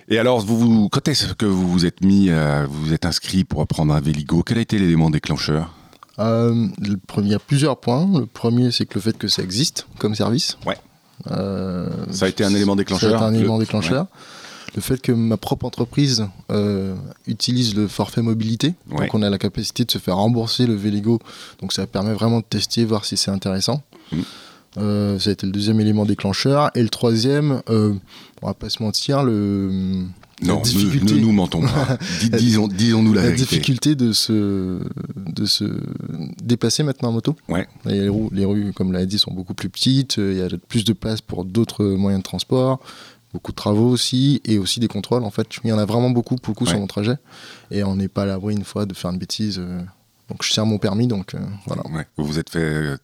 Et 0.09 0.19
alors, 0.19 0.41
vous, 0.41 0.89
quand 0.89 1.07
est-ce 1.09 1.35
que 1.35 1.47
vous 1.47 1.69
vous 1.69 1.87
êtes 1.87 2.03
mis, 2.05 2.29
vous 2.29 2.85
vous 2.85 2.93
êtes 2.93 3.07
inscrit 3.07 3.45
pour 3.45 3.61
apprendre 3.63 3.95
un 3.95 4.01
Véligo? 4.01 4.43
Quel 4.43 4.59
a 4.59 4.61
été 4.61 4.79
l'élément 4.79 5.11
déclencheur? 5.11 5.73
Le 6.19 6.97
premier, 6.97 7.29
Il 7.29 7.33
y 7.33 7.35
a 7.35 7.39
plusieurs 7.39 7.79
points. 7.79 8.09
Le 8.19 8.27
premier, 8.27 8.71
c'est 8.71 8.87
que 8.87 8.95
le 8.95 9.01
fait 9.01 9.17
que 9.17 9.29
ça 9.29 9.43
existe 9.43 9.87
comme 9.99 10.15
service. 10.15 10.59
Ouais. 10.67 10.77
Euh, 11.31 11.89
ça 12.11 12.27
a 12.27 12.29
été 12.29 12.45
un 12.45 12.55
élément 12.55 12.77
déclencheur. 12.77 13.23
un 13.23 13.35
élément 13.35 13.59
le... 13.59 13.65
déclencheur. 13.65 14.07
Le 14.75 14.81
fait 14.81 15.01
que 15.01 15.13
ma 15.13 15.37
propre 15.37 15.67
entreprise 15.67 16.27
euh, 16.51 16.95
utilise 17.27 17.75
le 17.75 17.89
forfait 17.89 18.23
mobilité, 18.23 18.75
donc 18.91 19.15
on 19.15 19.21
a 19.21 19.29
la 19.29 19.37
capacité 19.37 19.85
de 19.85 19.91
se 19.91 19.99
faire 19.99 20.17
rembourser 20.17 20.67
le 20.67 20.75
Véligo, 20.75 21.19
donc 21.61 21.75
ça 21.75 21.87
permet 21.87 22.15
vraiment 22.15 22.39
de 22.39 22.45
tester, 22.49 22.87
voir 22.87 23.05
si 23.05 23.19
c'est 23.19 23.31
intéressant. 23.31 23.83
Mm. 24.13 24.21
Euh, 24.79 25.19
ça 25.19 25.29
a 25.29 25.33
été 25.35 25.45
le 25.45 25.53
deuxième 25.53 25.79
élément 25.81 26.07
déclencheur. 26.07 26.71
Et 26.75 26.83
le 26.83 26.89
troisième, 26.89 27.61
on 27.69 28.47
va 28.47 28.55
pas 28.55 28.71
se 28.71 28.83
mentir, 28.83 29.23
le, 29.23 30.07
non, 30.43 30.63
ne, 30.63 31.21
nous 31.21 31.33
mentons 31.33 31.61
pas. 31.61 31.99
disons, 32.39 32.69
nous 32.69 33.13
la, 33.13 33.23
la 33.23 33.31
difficulté 33.33 33.95
de 33.95 34.13
se, 34.13 34.81
de 35.17 35.47
se 35.47 35.65
déplacer 36.43 36.83
maintenant 36.83 37.11
en 37.11 37.13
moto. 37.13 37.37
Ouais. 37.49 37.67
les, 37.85 38.09
rues, 38.09 38.29
les 38.33 38.45
rues, 38.45 38.73
comme 38.73 38.93
l'a 38.93 39.07
dit, 39.07 39.19
sont 39.19 39.33
beaucoup 39.33 39.55
plus 39.55 39.69
petites. 39.69 40.17
Il 40.17 40.37
y 40.37 40.43
a 40.43 40.49
plus 40.69 40.85
de 40.85 40.93
place 40.93 41.21
pour 41.21 41.45
d'autres 41.45 41.85
moyens 41.85 42.23
de 42.23 42.25
transport. 42.25 42.81
Beaucoup 43.33 43.53
de 43.53 43.57
travaux 43.57 43.89
aussi. 43.89 44.41
Et 44.45 44.59
aussi 44.59 44.81
des 44.81 44.89
contrôles. 44.89 45.25
En 45.25 45.31
fait, 45.31 45.47
il 45.65 45.69
y 45.69 45.73
en 45.73 45.79
a 45.79 45.85
vraiment 45.85 46.11
beaucoup, 46.11 46.37
beaucoup 46.43 46.67
sur 46.67 46.79
mon 46.79 46.87
trajet. 46.87 47.17
Et 47.71 47.85
on 47.85 47.97
n'est 47.97 48.09
pas 48.09 48.23
à 48.23 48.27
l'abri 48.27 48.55
une 48.55 48.65
fois 48.65 48.87
de 48.87 48.95
faire 48.95 49.11
une 49.11 49.19
bêtise. 49.19 49.59
Euh, 49.59 49.81
donc 50.33 50.43
je 50.43 50.51
sers 50.51 50.65
mon 50.65 50.79
permis, 50.79 51.07
donc 51.07 51.35
euh, 51.35 51.39
voilà. 51.67 51.83
Vous 52.17 52.25
vous 52.25 52.39
êtes 52.39 52.49
fait 52.49 52.59
euh, 52.59 52.97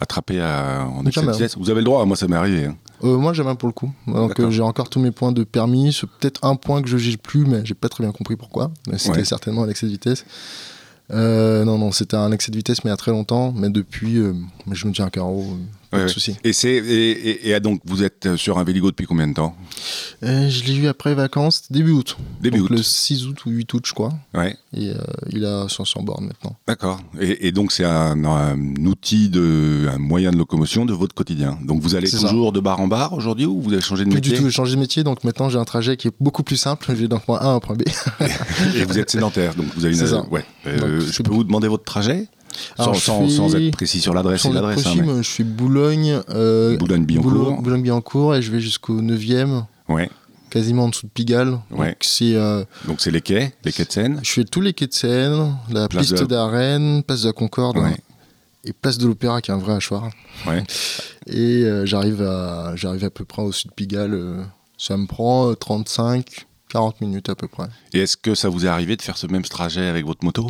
attraper 0.00 0.40
à, 0.40 0.84
en 0.84 1.06
excès 1.06 1.24
de 1.24 1.30
vitesse 1.30 1.56
Vous 1.56 1.70
avez 1.70 1.78
le 1.78 1.84
droit, 1.84 2.04
moi 2.06 2.16
ça 2.16 2.26
m'est 2.26 2.34
arrivé. 2.34 2.66
Hein. 2.66 2.76
Euh, 3.04 3.16
moi 3.18 3.32
j'aime 3.32 3.56
pour 3.56 3.68
le 3.68 3.72
coup. 3.72 3.92
Donc 4.08 4.50
j'ai 4.50 4.62
encore 4.62 4.90
tous 4.90 4.98
mes 4.98 5.12
points 5.12 5.30
de 5.30 5.44
permis. 5.44 5.92
C'est 5.92 6.08
peut-être 6.08 6.44
un 6.44 6.56
point 6.56 6.82
que 6.82 6.88
je 6.88 6.96
juge 6.96 7.18
plus, 7.18 7.44
mais 7.44 7.64
j'ai 7.64 7.74
pas 7.74 7.88
très 7.88 8.02
bien 8.02 8.12
compris 8.12 8.34
pourquoi. 8.34 8.72
Mais 8.88 8.98
c'était 8.98 9.24
certainement 9.24 9.64
l'excès 9.64 9.86
de 9.86 9.92
vitesse. 9.92 10.24
non, 11.10 11.78
non, 11.78 11.92
c'était 11.92 12.16
un 12.16 12.32
excès 12.32 12.50
de 12.50 12.56
vitesse, 12.56 12.82
mais 12.82 12.88
il 12.88 12.92
y 12.92 12.94
a 12.94 12.96
très 12.96 13.12
longtemps. 13.12 13.52
Mais 13.52 13.70
depuis, 13.70 14.16
je 14.72 14.86
me 14.88 14.92
tiens 14.92 15.04
un 15.04 15.10
carreau. 15.10 15.56
Pas 15.92 16.04
de 16.04 16.08
souci. 16.08 16.36
Et, 16.42 16.54
c'est, 16.54 16.70
et, 16.70 17.50
et, 17.50 17.60
donc, 17.60 17.82
vous 17.84 18.02
êtes 18.02 18.36
sur 18.36 18.58
un 18.58 18.64
Véligo 18.64 18.90
depuis 18.90 19.04
combien 19.04 19.28
de 19.28 19.34
temps? 19.34 19.54
Je 20.22 20.64
l'ai 20.64 20.74
eu 20.74 20.86
après 20.86 21.14
vacances, 21.14 21.70
début 21.70 21.90
août. 21.90 22.16
Début 22.40 22.60
donc 22.60 22.70
Le 22.70 22.82
6 22.82 23.26
août 23.26 23.44
ou 23.44 23.50
8 23.50 23.74
août, 23.74 23.84
je 23.86 23.92
crois. 23.92 24.14
Ouais. 24.32 24.56
Et 24.74 24.88
euh, 24.88 24.94
il 25.30 25.44
a 25.44 25.68
500 25.68 26.02
bornes 26.02 26.28
maintenant. 26.28 26.56
D'accord. 26.66 27.00
Et, 27.20 27.52
donc, 27.52 27.72
c'est 27.72 27.84
un, 27.84 28.64
outil, 28.86 29.28
de, 29.28 29.86
un 29.92 29.98
moyen 29.98 30.30
de 30.30 30.38
locomotion 30.38 30.86
de 30.86 30.94
votre 30.94 31.14
quotidien. 31.14 31.58
Donc, 31.62 31.82
vous 31.82 31.94
allez 31.94 32.10
toujours 32.10 32.52
de 32.52 32.60
bar 32.60 32.80
en 32.80 32.88
bar 32.88 33.12
aujourd'hui 33.12 33.44
ou 33.44 33.60
vous 33.60 33.74
avez 33.74 33.82
changé 33.82 34.04
de 34.04 34.08
métier 34.08 34.20
Plus 34.22 34.30
du 34.30 34.36
tout, 34.38 34.44
j'ai 34.44 34.50
changé 34.50 34.76
de 34.76 34.80
métier. 34.80 35.04
Donc, 35.04 35.24
maintenant, 35.24 35.50
j'ai 35.50 35.58
un 35.58 35.64
trajet 35.64 35.98
qui 35.98 36.08
est 36.08 36.14
beaucoup 36.20 36.42
plus 36.42 36.56
simple. 36.56 36.86
Je 36.88 36.94
vais 36.94 37.08
d'un 37.08 37.18
point 37.18 37.38
A 37.38 37.48
à 37.48 37.50
un 37.50 37.60
point 37.60 37.76
B. 37.76 37.82
et 38.76 38.84
vous 38.84 38.98
êtes 38.98 39.10
sédentaire. 39.10 39.54
Donc, 39.54 39.66
vous 39.76 39.84
avez 39.84 39.94
une. 39.94 40.22
Ouais. 40.30 40.44
Euh, 40.66 41.00
je 41.00 41.22
peux 41.22 41.32
vous 41.32 41.44
demander 41.44 41.68
votre 41.68 41.84
trajet? 41.84 42.28
Sans, 42.76 43.54
être 43.54 43.72
précis 43.72 44.00
sur 44.00 44.14
l'adresse 44.14 44.44
et 44.44 44.52
l'adresse. 44.52 44.86
Hein, 44.86 45.22
je 45.22 45.28
suis 45.28 45.44
Boulogne. 45.44 46.20
Euh, 46.30 46.76
Boulogne-Billancourt. 46.76 47.62
Boulogne-Billancourt 47.62 48.36
et 48.36 48.42
je 48.42 48.50
vais 48.50 48.60
jusqu'au 48.60 49.00
9e. 49.00 49.64
Ouais. 49.88 50.10
Quasiment 50.50 50.84
en 50.84 50.88
dessous 50.88 51.06
de 51.06 51.12
Pigalle. 51.12 51.58
Ouais. 51.70 51.96
Euh, 52.22 52.64
Donc 52.86 53.00
c'est 53.00 53.10
les 53.10 53.22
quais, 53.22 53.54
les 53.64 53.72
quais 53.72 53.84
de 53.84 53.92
Seine 53.92 54.20
Je 54.22 54.30
fais 54.30 54.44
tous 54.44 54.60
les 54.60 54.74
quais 54.74 54.86
de 54.86 54.92
Seine, 54.92 55.56
la 55.70 55.88
piste 55.88 56.22
d'Arène, 56.24 57.02
place 57.02 57.22
de 57.22 57.28
la 57.28 57.32
Concorde. 57.32 57.78
Et 58.64 58.72
place 58.72 58.96
de 58.98 59.08
l'Opéra 59.08 59.40
qui 59.40 59.50
est 59.50 59.54
un 59.54 59.58
vrai 59.58 59.74
hachoir. 59.74 60.10
Ouais. 60.46 60.62
Et 61.26 61.64
euh, 61.64 61.84
j'arrive 61.84 62.22
à, 62.22 62.74
j'arrive 62.76 63.04
à 63.04 63.10
peu 63.10 63.24
près 63.24 63.42
au 63.42 63.50
sud 63.50 63.70
de 63.70 63.74
Pigalle. 63.74 64.46
ça 64.78 64.96
me 64.96 65.06
prend 65.06 65.52
35, 65.54 66.46
40 66.68 67.00
minutes 67.00 67.28
à 67.28 67.34
peu 67.34 67.48
près. 67.48 67.66
Et 67.92 68.00
est-ce 68.00 68.16
que 68.16 68.34
ça 68.34 68.48
vous 68.48 68.64
est 68.64 68.68
arrivé 68.68 68.96
de 68.96 69.02
faire 69.02 69.16
ce 69.16 69.26
même 69.26 69.42
trajet 69.42 69.86
avec 69.86 70.06
votre 70.06 70.24
moto? 70.24 70.46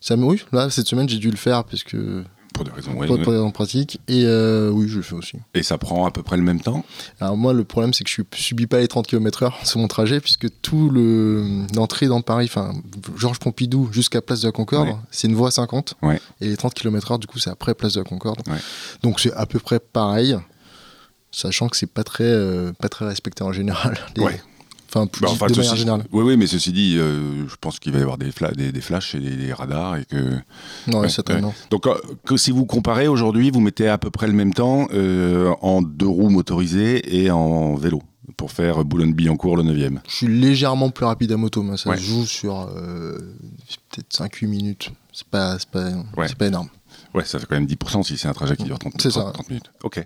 Ça 0.00 0.16
oui, 0.16 0.44
là, 0.52 0.70
cette 0.70 0.86
semaine, 0.86 1.08
j'ai 1.08 1.18
dû 1.18 1.30
le 1.30 1.36
faire 1.36 1.64
parce 1.64 1.82
que. 1.82 2.24
Pour 2.54 2.64
des 2.64 2.72
raisons, 2.72 2.92
ouais, 2.94 3.52
pratiques. 3.52 4.00
Et 4.08 4.24
euh, 4.24 4.70
oui, 4.70 4.88
je 4.88 4.96
le 4.96 5.02
fais 5.02 5.14
aussi. 5.14 5.36
Et 5.54 5.62
ça 5.62 5.78
prend 5.78 6.06
à 6.06 6.10
peu 6.10 6.24
près 6.24 6.36
le 6.36 6.42
même 6.42 6.60
temps 6.60 6.84
Alors, 7.20 7.36
moi, 7.36 7.52
le 7.52 7.62
problème, 7.62 7.92
c'est 7.92 8.02
que 8.02 8.10
je 8.10 8.22
ne 8.22 8.26
subis 8.34 8.66
pas 8.66 8.78
les 8.80 8.88
30 8.88 9.06
km/h 9.06 9.52
sur 9.64 9.78
mon 9.78 9.86
trajet, 9.86 10.20
puisque 10.20 10.48
tout 10.60 10.90
le. 10.90 11.66
L'entrée 11.76 12.08
dans 12.08 12.20
Paris, 12.20 12.46
enfin, 12.50 12.72
Georges 13.16 13.38
Pompidou 13.38 13.90
jusqu'à 13.92 14.20
Place 14.22 14.40
de 14.40 14.48
la 14.48 14.52
Concorde, 14.52 14.88
c'est 15.10 15.28
une 15.28 15.36
voie 15.36 15.50
50. 15.52 15.94
Et 16.40 16.48
les 16.48 16.56
30 16.56 16.74
km/h, 16.74 17.20
du 17.20 17.26
coup, 17.28 17.38
c'est 17.38 17.50
après 17.50 17.74
Place 17.74 17.92
de 17.92 18.00
la 18.00 18.04
Concorde. 18.04 18.42
Donc, 19.02 19.20
c'est 19.20 19.32
à 19.34 19.46
peu 19.46 19.60
près 19.60 19.78
pareil, 19.78 20.36
sachant 21.30 21.68
que 21.68 21.76
c'est 21.76 21.86
pas 21.86 22.02
très, 22.02 22.24
euh, 22.24 22.72
pas 22.72 22.88
très 22.88 23.06
respecté 23.06 23.44
en 23.44 23.52
général. 23.52 23.98
Enfin, 24.88 25.06
bah, 25.20 25.48
de 25.48 25.56
manière 25.56 25.76
générale. 25.76 26.04
Oui, 26.12 26.22
oui, 26.24 26.36
mais 26.36 26.46
ceci 26.46 26.72
dit, 26.72 26.96
euh, 26.96 27.46
je 27.46 27.54
pense 27.60 27.78
qu'il 27.78 27.92
va 27.92 27.98
y 27.98 28.02
avoir 28.02 28.16
des, 28.16 28.30
des, 28.56 28.72
des, 28.72 28.80
flashs 28.80 29.14
et 29.14 29.20
des, 29.20 29.52
radars 29.52 29.96
et 29.96 30.04
que. 30.04 30.38
Non, 30.86 31.00
ouais, 31.00 31.08
certainement. 31.10 31.54
Donc, 31.70 31.86
euh, 31.86 31.94
que 32.24 32.36
si 32.36 32.50
vous 32.50 32.64
comparez 32.64 33.06
aujourd'hui, 33.06 33.50
vous 33.50 33.60
mettez 33.60 33.88
à 33.88 33.98
peu 33.98 34.10
près 34.10 34.26
le 34.26 34.32
même 34.32 34.54
temps 34.54 34.88
euh, 34.92 35.52
en 35.60 35.82
deux 35.82 36.06
roues 36.06 36.30
motorisées 36.30 37.22
et 37.22 37.30
en 37.30 37.74
vélo 37.74 38.02
pour 38.36 38.50
faire 38.50 38.84
Boulogne-Billancourt 38.84 39.56
le 39.56 39.62
9e. 39.64 39.98
Je 40.08 40.14
suis 40.14 40.28
légèrement 40.28 40.90
plus 40.90 41.04
rapide 41.04 41.32
à 41.32 41.36
moto, 41.36 41.62
mais 41.62 41.76
ça 41.76 41.96
se 41.96 42.02
joue 42.02 42.24
sur 42.24 42.68
peut-être 43.90 44.10
5-8 44.10 44.46
minutes. 44.46 44.90
C'est 45.12 45.26
pas, 45.26 45.56
pas, 45.70 45.90
pas 46.38 46.46
énorme. 46.46 46.68
Ouais, 47.14 47.24
ça 47.24 47.38
fait 47.38 47.46
quand 47.46 47.56
même 47.56 47.66
10% 47.66 48.04
si 48.04 48.16
c'est 48.16 48.28
un 48.28 48.32
trajet 48.32 48.56
qui 48.56 48.64
dure 48.64 48.78
30, 48.78 48.96
30, 48.96 49.32
30 49.32 49.48
minutes. 49.48 49.70
Ok. 49.82 50.04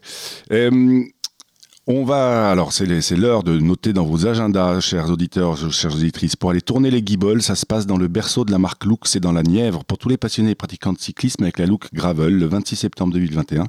On 1.88 2.04
va, 2.04 2.48
alors 2.48 2.72
c'est 2.72 2.86
l'heure 3.16 3.42
de 3.42 3.58
noter 3.58 3.92
dans 3.92 4.04
vos 4.04 4.28
agendas, 4.28 4.78
chers 4.78 5.10
auditeurs, 5.10 5.72
chères 5.72 5.92
auditrices, 5.92 6.36
pour 6.36 6.50
aller 6.50 6.60
tourner 6.60 6.92
les 6.92 7.02
guibolles. 7.02 7.42
Ça 7.42 7.56
se 7.56 7.66
passe 7.66 7.88
dans 7.88 7.96
le 7.96 8.06
berceau 8.06 8.44
de 8.44 8.52
la 8.52 8.58
marque 8.58 8.84
Look, 8.84 9.08
c'est 9.08 9.18
dans 9.18 9.32
la 9.32 9.42
Nièvre, 9.42 9.84
pour 9.84 9.98
tous 9.98 10.08
les 10.08 10.16
passionnés 10.16 10.52
et 10.52 10.54
pratiquants 10.54 10.92
de 10.92 11.00
cyclisme 11.00 11.42
avec 11.42 11.58
la 11.58 11.66
Look 11.66 11.88
Gravel, 11.92 12.38
le 12.38 12.46
26 12.46 12.76
septembre 12.76 13.12
2021. 13.14 13.66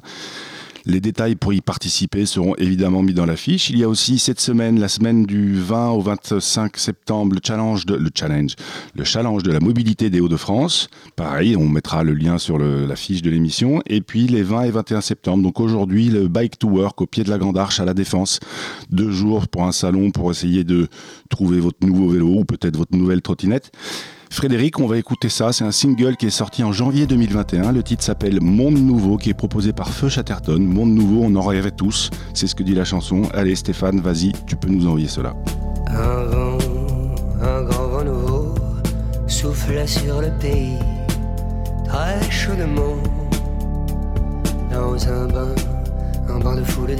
Les 0.86 1.00
détails 1.00 1.34
pour 1.34 1.54
y 1.54 1.62
participer 1.62 2.26
seront 2.26 2.54
évidemment 2.56 3.02
mis 3.02 3.14
dans 3.14 3.24
l'affiche. 3.24 3.70
Il 3.70 3.78
y 3.78 3.84
a 3.84 3.88
aussi 3.88 4.18
cette 4.18 4.40
semaine, 4.40 4.78
la 4.78 4.88
semaine 4.88 5.24
du 5.24 5.54
20 5.54 5.90
au 5.90 6.02
25 6.02 6.76
septembre, 6.76 7.34
le 7.34 7.40
challenge 7.42 7.86
de, 7.86 7.94
le 7.94 8.10
challenge, 8.14 8.54
le 8.94 9.04
challenge 9.04 9.42
de 9.42 9.50
la 9.50 9.60
mobilité 9.60 10.10
des 10.10 10.20
Hauts-de-France. 10.20 10.88
Pareil, 11.16 11.56
on 11.56 11.66
mettra 11.66 12.04
le 12.04 12.12
lien 12.12 12.36
sur 12.36 12.58
la 12.58 12.96
fiche 12.96 13.22
de 13.22 13.30
l'émission. 13.30 13.80
Et 13.86 14.02
puis 14.02 14.26
les 14.26 14.42
20 14.42 14.64
et 14.64 14.70
21 14.70 15.00
septembre, 15.00 15.42
donc 15.42 15.58
aujourd'hui, 15.58 16.10
le 16.10 16.28
Bike 16.28 16.58
to 16.58 16.68
Work 16.68 17.00
au 17.00 17.06
pied 17.06 17.24
de 17.24 17.30
la 17.30 17.38
Grande 17.38 17.56
Arche 17.56 17.80
à 17.80 17.86
la 17.86 17.94
Défense. 17.94 18.40
Deux 18.90 19.10
jours 19.10 19.48
pour 19.48 19.64
un 19.64 19.72
salon 19.72 20.10
pour 20.10 20.30
essayer 20.30 20.64
de 20.64 20.88
trouver 21.30 21.60
votre 21.60 21.86
nouveau 21.86 22.10
vélo 22.10 22.40
ou 22.40 22.44
peut-être 22.44 22.76
votre 22.76 22.94
nouvelle 22.94 23.22
trottinette. 23.22 23.72
Frédéric, 24.34 24.80
on 24.80 24.88
va 24.88 24.98
écouter 24.98 25.28
ça. 25.28 25.52
C'est 25.52 25.62
un 25.62 25.70
single 25.70 26.16
qui 26.16 26.26
est 26.26 26.30
sorti 26.30 26.64
en 26.64 26.72
janvier 26.72 27.06
2021. 27.06 27.70
Le 27.70 27.84
titre 27.84 28.02
s'appelle 28.02 28.40
Monde 28.40 28.74
Nouveau, 28.74 29.16
qui 29.16 29.30
est 29.30 29.34
proposé 29.34 29.72
par 29.72 29.90
Feu 29.90 30.08
Chatterton. 30.08 30.58
Monde 30.58 30.90
Nouveau, 30.90 31.22
on 31.22 31.36
en 31.36 31.42
rêvait 31.42 31.70
tous. 31.70 32.10
C'est 32.34 32.48
ce 32.48 32.56
que 32.56 32.64
dit 32.64 32.74
la 32.74 32.84
chanson. 32.84 33.22
Allez, 33.32 33.54
Stéphane, 33.54 34.00
vas-y, 34.00 34.32
tu 34.44 34.56
peux 34.56 34.68
nous 34.68 34.88
envoyer 34.88 35.06
cela. 35.06 35.34
Un 35.86 36.24
vent, 36.24 36.58
un 37.42 37.62
grand 37.62 37.86
vent 37.86 38.04
nouveau 38.04 38.54
souffle 39.28 39.86
sur 39.86 40.20
le 40.20 40.30
pays, 40.40 40.78
très 41.86 42.28
chaudement. 42.28 42.96
Dans 44.68 45.08
un 45.08 45.28
bain, 45.28 45.54
un 46.28 46.40
bain 46.40 46.56
de 46.56 46.64
foule 46.64 46.90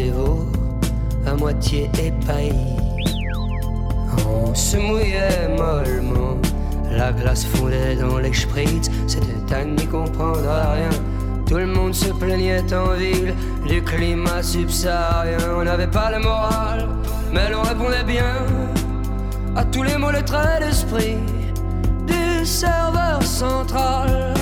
à 1.26 1.34
moitié. 1.34 1.90
On 4.24 4.54
se 4.54 4.76
mouillait 4.76 5.48
mollement 5.48 6.38
la 6.96 7.12
glace 7.12 7.44
fondait 7.44 7.96
dans 7.96 8.18
les 8.18 8.32
spritz, 8.32 8.90
c'était 9.06 9.54
à 9.54 9.64
n'y 9.64 9.86
comprendre 9.86 10.40
rien. 10.40 10.90
Tout 11.46 11.58
le 11.58 11.66
monde 11.66 11.94
se 11.94 12.10
plaignait 12.12 12.72
en 12.72 12.94
ville 12.94 13.34
du 13.66 13.82
climat 13.82 14.42
subsaharien. 14.42 15.38
On 15.58 15.64
n'avait 15.64 15.90
pas 15.90 16.10
le 16.10 16.20
moral, 16.20 16.88
mais 17.32 17.50
l'on 17.50 17.62
répondait 17.62 18.04
bien 18.04 18.46
à 19.56 19.64
tous 19.64 19.82
les 19.82 19.96
mots, 19.96 20.10
les 20.10 20.24
traits 20.24 20.60
d'esprit 20.60 21.16
du 22.06 22.44
serveur 22.44 23.22
central. 23.22 24.34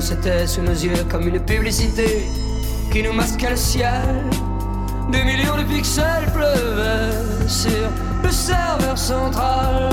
C'était 0.00 0.46
sous 0.46 0.60
nos 0.60 0.72
yeux 0.72 1.04
comme 1.10 1.26
une 1.28 1.40
publicité 1.40 2.26
qui 2.92 3.02
nous 3.02 3.12
masquait 3.12 3.50
le 3.50 3.56
ciel. 3.56 4.24
Des 5.10 5.24
millions 5.24 5.56
de 5.56 5.62
pixels 5.62 6.30
pleuvaient 6.34 7.48
sur 7.48 7.88
le 8.22 8.30
serveur 8.30 8.98
central. 8.98 9.90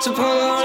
to 0.00 0.12
pull 0.12 0.59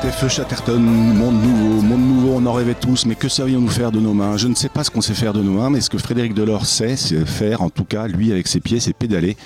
C'était 0.00 0.14
Feu 0.14 0.28
Chatterton, 0.28 0.80
Monde 0.80 1.42
Nouveau, 1.42 1.82
Monde 1.82 2.00
Nouveau, 2.00 2.32
on 2.36 2.46
en 2.46 2.54
rêvait 2.54 2.74
tous, 2.74 3.04
mais 3.04 3.16
que 3.16 3.28
savions-nous 3.28 3.68
faire 3.68 3.92
de 3.92 4.00
nos 4.00 4.14
mains? 4.14 4.38
Je 4.38 4.48
ne 4.48 4.54
sais 4.54 4.70
pas 4.70 4.82
ce 4.82 4.90
qu'on 4.90 5.02
sait 5.02 5.12
faire 5.12 5.34
de 5.34 5.42
nos 5.42 5.52
mains, 5.52 5.68
mais 5.68 5.82
ce 5.82 5.90
que 5.90 5.98
Frédéric 5.98 6.32
Delors 6.32 6.64
sait, 6.64 6.96
c'est 6.96 7.26
faire, 7.26 7.60
en 7.60 7.68
tout 7.68 7.84
cas, 7.84 8.08
lui, 8.08 8.32
avec 8.32 8.46
ses 8.46 8.60
pieds, 8.60 8.80
c'est 8.80 8.94
pédaler. 8.94 9.36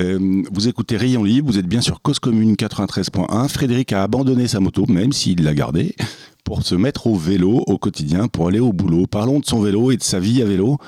Euh, 0.00 0.42
vous 0.50 0.66
écoutez 0.66 0.96
Rayon 0.96 1.24
Libre, 1.24 1.52
vous 1.52 1.58
êtes 1.58 1.66
bien 1.66 1.82
sur 1.82 2.00
Cause 2.00 2.20
Commune 2.20 2.54
93.1. 2.54 3.48
Frédéric 3.48 3.92
a 3.92 4.02
abandonné 4.02 4.48
sa 4.48 4.60
moto, 4.60 4.86
même 4.88 5.12
s'il 5.12 5.44
l'a 5.44 5.52
gardée, 5.52 5.94
pour 6.42 6.62
se 6.62 6.74
mettre 6.74 7.06
au 7.06 7.14
vélo 7.14 7.62
au 7.66 7.76
quotidien, 7.76 8.28
pour 8.28 8.48
aller 8.48 8.60
au 8.60 8.72
boulot. 8.72 9.06
Parlons 9.06 9.40
de 9.40 9.44
son 9.44 9.60
vélo 9.60 9.90
et 9.90 9.98
de 9.98 10.02
sa 10.02 10.20
vie 10.20 10.40
à 10.40 10.46
vélo. 10.46 10.78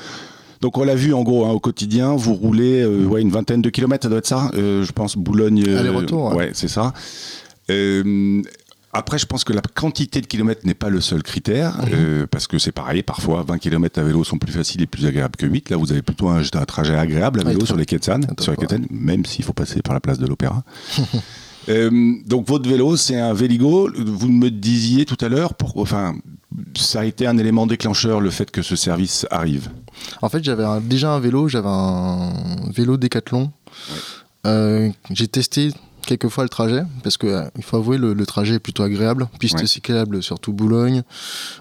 Donc 0.63 0.79
on 0.79 0.85
l'a 0.85 0.95
vu 0.95 1.13
en 1.13 1.25
gros 1.25 1.45
hein, 1.45 1.51
au 1.51 1.61
quotidien, 1.61 2.15
vous 2.17 2.33
roulez 2.33 2.81
euh, 2.81 3.05
ouais, 3.05 3.21
une 3.21 3.29
vingtaine 3.29 3.61
de 3.61 3.69
kilomètres, 3.69 4.05
ça 4.05 4.09
doit 4.09 4.21
être 4.21 4.27
ça. 4.27 4.51
Euh, 4.55 4.83
je 4.83 4.93
pense 4.93 5.19
Boulogne. 5.19 5.63
Aller-retour. 5.69 6.35
Ouais, 6.35 6.53
c'est 6.55 6.69
ça 6.69 6.95
après, 8.95 9.19
je 9.19 9.27
pense 9.27 9.45
que 9.45 9.53
la 9.53 9.61
quantité 9.61 10.21
de 10.21 10.27
kilomètres 10.27 10.65
n'est 10.65 10.75
pas 10.75 10.89
le 10.89 11.01
seul 11.01 11.23
critère, 11.23 11.81
euh, 11.93 12.27
parce 12.31 12.47
que 12.47 12.59
c'est 12.59 12.73
pareil, 12.73 13.03
parfois 13.03 13.45
20 13.47 13.59
km 13.59 14.01
à 14.01 14.05
vélo 14.05 14.23
sont 14.23 14.39
plus 14.39 14.53
faciles 14.53 14.83
et 14.83 14.87
plus 14.87 15.05
agréables 15.05 15.37
que 15.37 15.47
8. 15.47 15.71
Là, 15.71 15.77
vous 15.77 15.91
avez 15.91 16.03
plutôt 16.03 16.29
un, 16.29 16.41
un 16.41 16.65
trajet 16.65 16.97
agréable 16.97 17.41
à 17.41 17.45
vélo 17.45 17.67
sur 17.67 17.77
les 17.77 17.87
quais 17.87 17.99
de 17.99 18.05
Seine, 18.05 18.25
Attends, 18.25 18.43
sur 18.43 18.53
les 18.53 18.59
quais 18.59 18.79
de 18.79 18.87
même 18.91 19.27
s'il 19.27 19.45
faut 19.45 19.53
passer 19.53 19.83
par 19.83 19.95
la 19.95 20.01
place 20.01 20.19
de 20.19 20.27
l'Opéra. 20.27 20.63
Euh, 21.71 22.17
donc 22.27 22.47
votre 22.47 22.69
vélo, 22.69 22.95
c'est 22.95 23.19
un 23.19 23.33
Véligo. 23.33 23.91
Vous 23.97 24.29
me 24.29 24.51
disiez 24.51 25.07
tout 25.07 25.17
à 25.25 25.31
l'heure, 25.31 25.55
enfin, 25.77 26.15
ça 26.77 27.01
a 27.01 27.05
été 27.07 27.27
un 27.27 27.39
élément 27.39 27.67
déclencheur 27.67 28.21
le 28.21 28.29
fait 28.29 28.51
que 28.51 28.61
ce 28.61 28.77
service 28.77 29.27
arrive. 29.31 29.71
En 30.21 30.29
fait, 30.29 30.45
j'avais 30.45 30.65
déjà 30.83 31.13
un 31.13 31.21
vélo, 31.21 31.49
j'avais 31.49 31.71
un 31.71 32.33
vélo 32.71 32.99
Décathlon. 32.99 33.51
Euh, 34.47 34.91
j'ai 35.11 35.27
testé 35.27 35.71
quelques 36.07 36.29
fois 36.29 36.45
le 36.45 36.49
trajet, 36.49 36.83
parce 37.03 37.17
que 37.17 37.27
euh, 37.27 37.45
il 37.57 37.63
faut 37.63 37.77
avouer, 37.77 37.99
le, 37.99 38.15
le 38.15 38.27
trajet 38.27 38.55
est 38.55 38.59
plutôt 38.61 38.83
agréable. 38.83 39.29
Piste 39.39 39.59
Ouais. 39.59 39.67
cyclable, 39.67 40.23
surtout 40.23 40.53
Boulogne. 40.53 41.03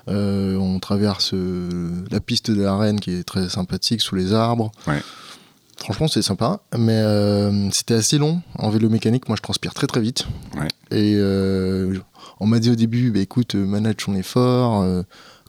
Euh, 0.08 0.56
on 0.58 0.80
traverse 0.80 1.34
euh, 1.34 1.92
la 2.12 2.20
piste 2.20 2.52
de 2.52 2.62
la 2.64 2.76
Reine 2.78 3.00
qui 3.00 3.12
est 3.12 3.24
très 3.24 3.50
sympathique 3.50 4.02
sous 4.02 4.16
les 4.16 4.34
arbres. 4.34 4.72
Ouais. 4.88 5.02
Franchement, 5.80 6.08
c'est 6.08 6.22
sympa, 6.22 6.62
mais 6.78 7.02
c'était 7.72 7.96
assez 7.96 8.18
long 8.18 8.42
en 8.58 8.70
vélo 8.70 8.90
mécanique. 8.90 9.28
Moi, 9.28 9.36
je 9.36 9.42
transpire 9.42 9.74
très 9.74 9.88
très 9.88 10.00
vite. 10.00 10.26
Ouais. 10.56 10.68
Et 10.98 11.18
on 12.40 12.46
m'a 12.46 12.60
dit 12.60 12.70
au 12.70 12.76
début, 12.76 13.12
bah, 13.12 13.20
écoute, 13.20 13.56
manage 13.56 13.98
ton 13.98 14.16
effort. 14.16 14.86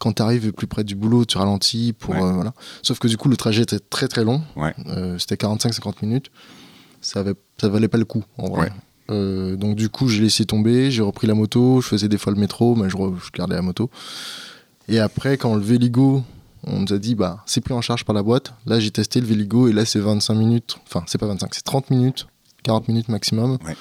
quand 0.01 0.13
tu 0.15 0.23
arrives 0.23 0.51
plus 0.53 0.67
près 0.67 0.83
du 0.83 0.97
boulot, 0.97 1.25
tu 1.25 1.39
ralentis. 1.39 1.93
Pour, 1.93 2.15
voilà. 2.15 2.53
Sauf 2.83 2.99
que 2.99 3.07
du 3.07 3.17
coup, 3.17 3.29
le 3.29 3.37
trajet 3.37 3.63
était 3.63 3.79
très 3.79 4.09
très 4.09 4.25
long. 4.25 4.43
C'était 5.19 5.37
45-50 5.37 5.95
minutes. 6.03 6.31
Ça, 7.01 7.21
avait, 7.21 7.35
ça 7.61 7.69
valait 7.69 7.89
pas 7.89 7.99
le 7.99 8.05
coup, 8.05 8.25
en 8.39 8.49
vrai. 8.49 8.61
Ouais. 8.61 8.73
Euh, 9.11 9.57
donc 9.57 9.77
du 9.77 9.89
coup, 9.89 10.09
j'ai 10.09 10.23
laissé 10.23 10.45
tomber, 10.45 10.91
j'ai 10.91 11.03
repris 11.03 11.27
la 11.27 11.35
moto, 11.35 11.81
je 11.81 11.89
faisais 11.89 12.09
des 12.09 12.19
fois 12.19 12.33
le 12.33 12.39
métro, 12.39 12.75
mais 12.75 12.89
je, 12.89 12.97
gardais 13.33 13.55
la 13.55 13.63
moto. 13.63 13.91
Et 14.89 14.99
après, 14.99 15.37
quand 15.37 15.55
le 15.55 15.61
Véligo, 15.61 16.23
on 16.67 16.81
nous 16.81 16.93
a 16.93 16.99
dit, 16.99 17.15
bah, 17.15 17.43
c'est 17.47 17.61
pris 17.61 17.75
en 17.75 17.81
charge 17.81 18.05
par 18.05 18.15
la 18.15 18.23
boîte, 18.23 18.55
là 18.67 18.81
j'ai 18.81 18.91
testé 18.91 19.21
le 19.21 19.27
Véligo 19.27 19.69
et 19.69 19.73
là 19.73 19.85
c'est 19.85 19.99
25 19.99 20.35
minutes, 20.35 20.79
enfin 20.87 21.05
c'est 21.07 21.19
pas 21.19 21.27
25, 21.27 21.55
c'est 21.55 21.65
30 21.65 21.91
minutes, 21.91 22.27
40 22.63 22.89
minutes 22.89 23.09
maximum. 23.09 23.59
Ouais. 23.67 23.77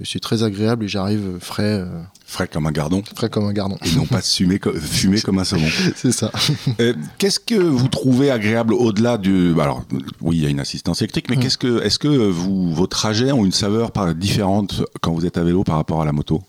Et 0.00 0.04
c'est 0.04 0.18
très 0.18 0.42
agréable 0.42 0.84
et 0.84 0.88
j'arrive 0.88 1.38
frais, 1.40 1.62
euh, 1.80 2.02
Frais 2.26 2.48
comme 2.48 2.66
un 2.66 2.72
gardon 2.72 3.02
frais 3.14 3.28
comme 3.30 3.44
un 3.44 3.52
gardon. 3.52 3.78
et 3.84 3.94
non 3.94 4.06
pas 4.06 4.20
fumé, 4.22 4.58
fumé 4.80 5.20
comme 5.20 5.38
un 5.38 5.44
saumon. 5.44 5.68
c'est 5.96 6.10
ça. 6.10 6.32
Euh, 6.80 6.94
qu'est-ce 7.18 7.38
que 7.38 7.54
vous 7.54 7.86
trouvez 7.86 8.30
agréable 8.32 8.74
au-delà 8.74 9.18
du. 9.18 9.52
bah 9.54 9.62
Alors, 9.62 9.84
oui, 10.20 10.38
il 10.38 10.42
y 10.42 10.46
a 10.46 10.48
une 10.48 10.58
assistance 10.58 11.00
électrique, 11.02 11.26
mais 11.30 11.36
qu'est-ce 11.36 11.58
que, 11.58 11.80
est-ce 11.84 12.00
que 12.00 12.08
vous, 12.08 12.74
vos 12.74 12.86
trajets 12.88 13.30
ont 13.30 13.44
une 13.44 13.52
saveur 13.52 13.92
par- 13.92 14.14
différente 14.16 14.82
quand 15.00 15.12
vous 15.12 15.26
êtes 15.26 15.38
à 15.38 15.44
vélo 15.44 15.62
par 15.62 15.76
rapport 15.76 16.02
à 16.02 16.04
la 16.04 16.12
moto? 16.12 16.42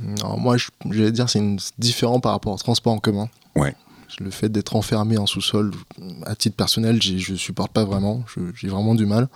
Non, 0.00 0.36
moi, 0.38 0.56
je- 0.58 0.68
j'allais 0.90 1.12
dire, 1.12 1.30
c'est 1.30 1.38
une- 1.38 1.58
différent 1.78 2.20
par 2.20 2.32
rapport 2.32 2.52
au 2.52 2.58
transport 2.58 2.92
en 2.92 2.98
commun. 2.98 3.28
Ouais. 3.54 3.74
Le 4.20 4.30
fait 4.30 4.50
d'être 4.50 4.76
enfermé 4.76 5.16
en 5.18 5.26
sous-sol, 5.26 5.72
à 6.26 6.36
titre 6.36 6.56
personnel, 6.56 7.00
je 7.02 7.34
supporte 7.34 7.72
pas 7.72 7.84
vraiment. 7.84 8.24
Je- 8.34 8.40
J'ai 8.54 8.68
vraiment 8.68 8.94
du 8.94 9.06
mal. 9.06 9.28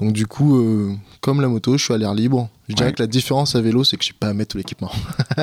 Donc, 0.00 0.12
du 0.12 0.26
coup, 0.26 0.56
euh, 0.58 0.92
comme 1.20 1.40
la 1.40 1.48
moto, 1.48 1.76
je 1.78 1.84
suis 1.84 1.94
à 1.94 1.98
l'air 1.98 2.14
libre. 2.14 2.48
Je 2.68 2.74
dirais 2.74 2.88
Ouais. 2.88 2.94
que 2.94 3.02
la 3.02 3.06
différence 3.06 3.54
à 3.54 3.60
vélo, 3.60 3.84
c'est 3.84 3.96
que 3.96 4.04
je 4.04 4.10
n'ai 4.10 4.16
pas 4.18 4.28
à 4.28 4.34
mettre 4.34 4.52
tout 4.52 4.58
l'équipement. 4.58 4.90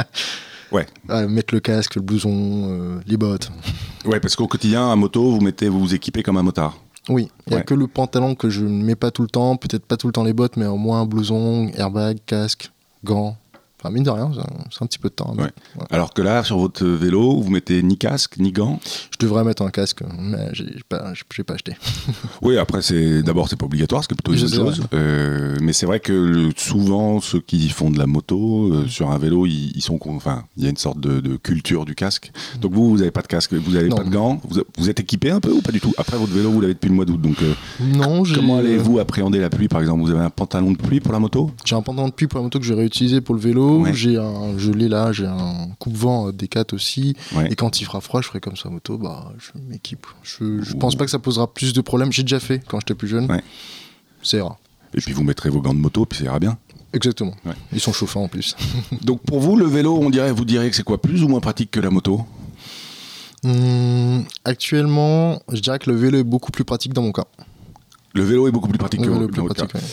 Ouais. 0.70 0.86
À 1.08 1.26
mettre 1.28 1.54
le 1.54 1.62
casque, 1.62 1.96
le 1.96 2.02
blouson, 2.02 2.30
euh, 2.70 3.00
les 3.08 3.16
bottes. 3.16 3.50
Ouais, 4.04 4.20
parce 4.20 4.36
qu'au 4.36 4.48
quotidien, 4.48 4.92
à 4.92 4.96
moto, 4.98 5.32
vous 5.32 5.40
mettez, 5.40 5.70
vous 5.70 5.80
vous 5.80 5.94
équipez 5.96 6.24
comme 6.24 6.36
un 6.36 6.44
motard. 6.44 6.78
Oui, 7.08 7.30
il 7.46 7.52
n'y 7.52 7.56
a 7.56 7.60
Ouais. 7.60 7.64
que 7.64 7.74
le 7.74 7.88
pantalon 7.88 8.36
que 8.36 8.50
je 8.50 8.66
ne 8.66 8.84
mets 8.84 8.96
pas 8.98 9.10
tout 9.10 9.22
le 9.22 9.30
temps, 9.30 9.56
peut-être 9.56 9.86
pas 9.86 9.96
tout 9.96 10.08
le 10.08 10.12
temps 10.14 10.26
les 10.26 10.34
bottes, 10.34 10.58
mais 10.58 10.66
au 10.66 10.76
moins 10.76 11.06
blouson, 11.06 11.70
airbag, 11.78 12.18
casque, 12.26 12.70
gants. 13.06 13.38
Enfin, 13.88 13.94
mine 13.94 14.04
de 14.04 14.10
rien, 14.10 14.30
c'est 14.70 14.84
un- 14.84 14.88
petit 14.88 15.00
peu 15.00 15.10
de 15.10 15.14
temps. 15.14 15.34
Ouais. 15.38 15.48
Alors 15.92 16.14
que 16.14 16.22
là, 16.22 16.44
sur 16.44 16.58
votre 16.58 16.86
vélo, 16.86 17.40
vous 17.42 17.50
mettez 17.50 17.82
ni 17.84 17.98
casque, 17.98 18.38
ni 18.38 18.52
gants. 18.52 18.80
Je 19.12 19.18
devrais 19.26 19.44
mettre 19.44 19.62
un 19.64 19.70
casque, 19.70 20.02
mais 20.20 20.50
j'ai 20.54 20.66
j'ai 20.66 20.84
pas, 20.88 21.14
j'ai- 21.14 21.24
j'ai 21.36 21.44
pas 21.44 21.54
acheté. 21.54 21.74
Oui, 22.42 22.58
après, 22.58 22.82
c'est 22.82 23.24
d'abord, 23.24 23.50
c'est 23.50 23.56
pas 23.56 23.66
obligatoire, 23.66 24.04
ce 24.04 24.08
qui 24.08 24.14
est 24.14 24.18
plutôt 24.22 24.34
une 24.34 24.50
bonne 24.50 24.74
chose. 24.76 24.84
Euh, 24.94 25.56
mais 25.62 25.74
c'est 25.74 25.86
vrai 25.86 26.00
que 26.00 26.14
le- 26.14 26.52
souvent, 26.56 27.20
ceux 27.22 27.40
qui 27.40 27.70
font 27.70 27.90
de 27.90 27.98
la 27.98 28.06
moto, 28.08 28.72
euh, 28.72 28.88
sur 28.88 29.12
un 29.12 29.18
vélo, 29.18 29.46
ils, 29.46 29.72
ils 29.76 29.82
sont. 29.82 30.00
Enfin, 30.08 30.44
il 30.58 30.64
y 30.64 30.68
a 30.68 30.70
une 30.70 30.78
sorte 30.78 31.00
de, 31.00 31.20
de 31.20 31.36
culture 31.38 31.86
du 31.86 31.96
casque. 31.96 32.32
Donc 32.62 32.74
vous, 32.74 32.90
vous 32.90 32.98
n'avez 32.98 33.12
pas 33.12 33.22
de 33.22 33.28
casque, 33.28 33.54
vous 33.54 33.72
n'avez 33.72 33.90
pas 33.90 34.04
de 34.04 34.10
gants. 34.10 34.40
Vous, 34.48 34.62
vous 34.78 34.90
êtes 34.90 35.00
équipé 35.00 35.32
un 35.32 35.40
peu 35.40 35.52
ou 35.52 35.62
pas 35.62 35.72
du 35.72 35.80
tout? 35.80 35.94
Après, 35.98 36.18
votre 36.18 36.32
vélo, 36.34 36.52
vous 36.52 36.62
l'avez 36.62 36.74
depuis 36.74 36.90
le 36.90 36.96
mois 36.96 37.06
d'août. 37.06 37.22
Donc, 37.22 37.42
euh, 37.42 37.54
Non, 37.82 38.24
j'ai 38.24 38.36
comment 38.36 38.58
allez-vous 38.58 39.00
appréhender 39.00 39.40
la 39.40 39.50
pluie, 39.50 39.68
par 39.68 39.82
exemple? 39.82 40.02
Vous 40.04 40.12
avez 40.12 40.22
un 40.24 40.30
pantalon 40.30 40.72
de 40.72 40.78
pluie 40.78 41.00
pour 41.00 41.14
la 41.14 41.20
moto? 41.20 41.52
J'ai 41.66 41.76
un 41.76 41.82
pantalon 41.82 42.08
de 42.10 42.14
pluie 42.14 42.28
pour 42.28 42.40
la 42.40 42.44
moto 42.44 42.60
que 42.60 42.66
je 42.66 42.74
vais 42.74 42.80
réutiliser 42.82 43.22
pour 43.22 43.36
le 43.36 43.42
vélo. 43.42 43.77
Ouais. 43.84 43.94
J'ai 43.94 44.18
un, 44.18 44.58
je 44.58 44.72
l'ai 44.72 44.88
là, 44.90 45.12
j'ai 45.12 45.26
un 45.26 45.70
coupe-vent 45.80 46.28
euh, 46.28 46.32
D4 46.32 46.74
aussi. 46.76 47.16
Ouais. 47.36 47.52
Et 47.52 47.56
quand 47.56 47.80
il 47.82 47.86
fera 47.86 48.02
froid, 48.02 48.22
je 48.22 48.28
ferai 48.28 48.40
comme 48.40 48.56
ça 48.58 48.70
moto, 48.70 48.98
bah, 48.98 49.32
je 49.40 49.60
m'équipe. 49.70 50.06
Je, 50.24 50.62
je 50.62 50.74
pense 50.76 50.96
pas 50.96 51.06
que 51.06 51.12
ça 51.12 51.20
posera 51.20 51.54
plus 51.54 51.74
de 51.74 51.82
problèmes. 51.82 52.12
J'ai 52.12 52.24
déjà 52.24 52.40
fait 52.40 52.62
quand 52.68 52.80
j'étais 52.80 52.96
plus 52.96 53.08
jeune. 53.08 53.28
C'est 54.24 54.42
rare. 54.42 54.58
Et 54.94 55.02
puis 55.02 55.14
vous 55.14 55.24
mettrez 55.24 55.50
vos 55.50 55.62
gants 55.62 55.74
de 55.74 55.80
moto, 55.80 56.06
puis 56.06 56.20
ça 56.20 56.26
ira 56.26 56.40
bien. 56.40 56.58
Exactement. 56.94 57.34
Ouais. 57.46 57.54
Ils 57.74 57.80
sont 57.82 57.94
chauffants 57.94 58.24
en 58.24 58.28
plus. 58.28 58.56
Donc 59.04 59.22
pour 59.22 59.40
vous, 59.40 59.56
le 59.58 59.66
vélo, 59.66 59.98
on 60.02 60.10
dirait, 60.10 60.32
vous 60.32 60.46
diriez 60.46 60.70
que 60.70 60.76
c'est 60.76 60.84
quoi 60.84 61.02
Plus 61.02 61.24
ou 61.24 61.28
moins 61.28 61.40
pratique 61.42 61.72
que 61.72 61.80
la 61.80 61.90
moto? 61.90 62.26
Hum, 63.44 64.26
actuellement, 64.46 65.42
je 65.52 65.60
dirais 65.60 65.80
que 65.80 65.90
le 65.92 65.96
vélo 65.96 66.18
est 66.18 66.24
beaucoup 66.24 66.52
plus 66.52 66.64
pratique 66.64 66.94
dans 66.94 67.04
mon 67.04 67.12
cas. 67.12 67.26
Le 68.14 68.24
vélo 68.24 68.48
est 68.48 68.52
beaucoup 68.52 68.68
plus 68.68 68.78
pratique 68.80 69.02
Le 69.02 69.08
que 69.08 69.12
vélo 69.12 69.28
plus 69.28 69.42
votre 69.42 69.54
pratique, 69.56 69.74
cas. 69.74 69.80
ouais. 69.80 69.86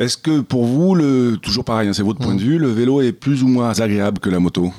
Est-ce 0.00 0.16
que 0.18 0.40
pour 0.40 0.64
vous, 0.64 0.94
le, 0.96 1.36
toujours 1.40 1.64
pareil, 1.64 1.88
hein, 1.88 1.92
c'est 1.92 2.02
votre 2.02 2.18
point 2.18 2.34
Mm. 2.34 2.38
de 2.38 2.42
vue, 2.42 2.58
le 2.58 2.68
vélo 2.72 3.00
est 3.02 3.12
plus 3.12 3.42
ou 3.44 3.48
moins 3.48 3.78
agréable 3.78 4.18
que 4.18 4.30
la 4.30 4.40
moto 4.40 4.72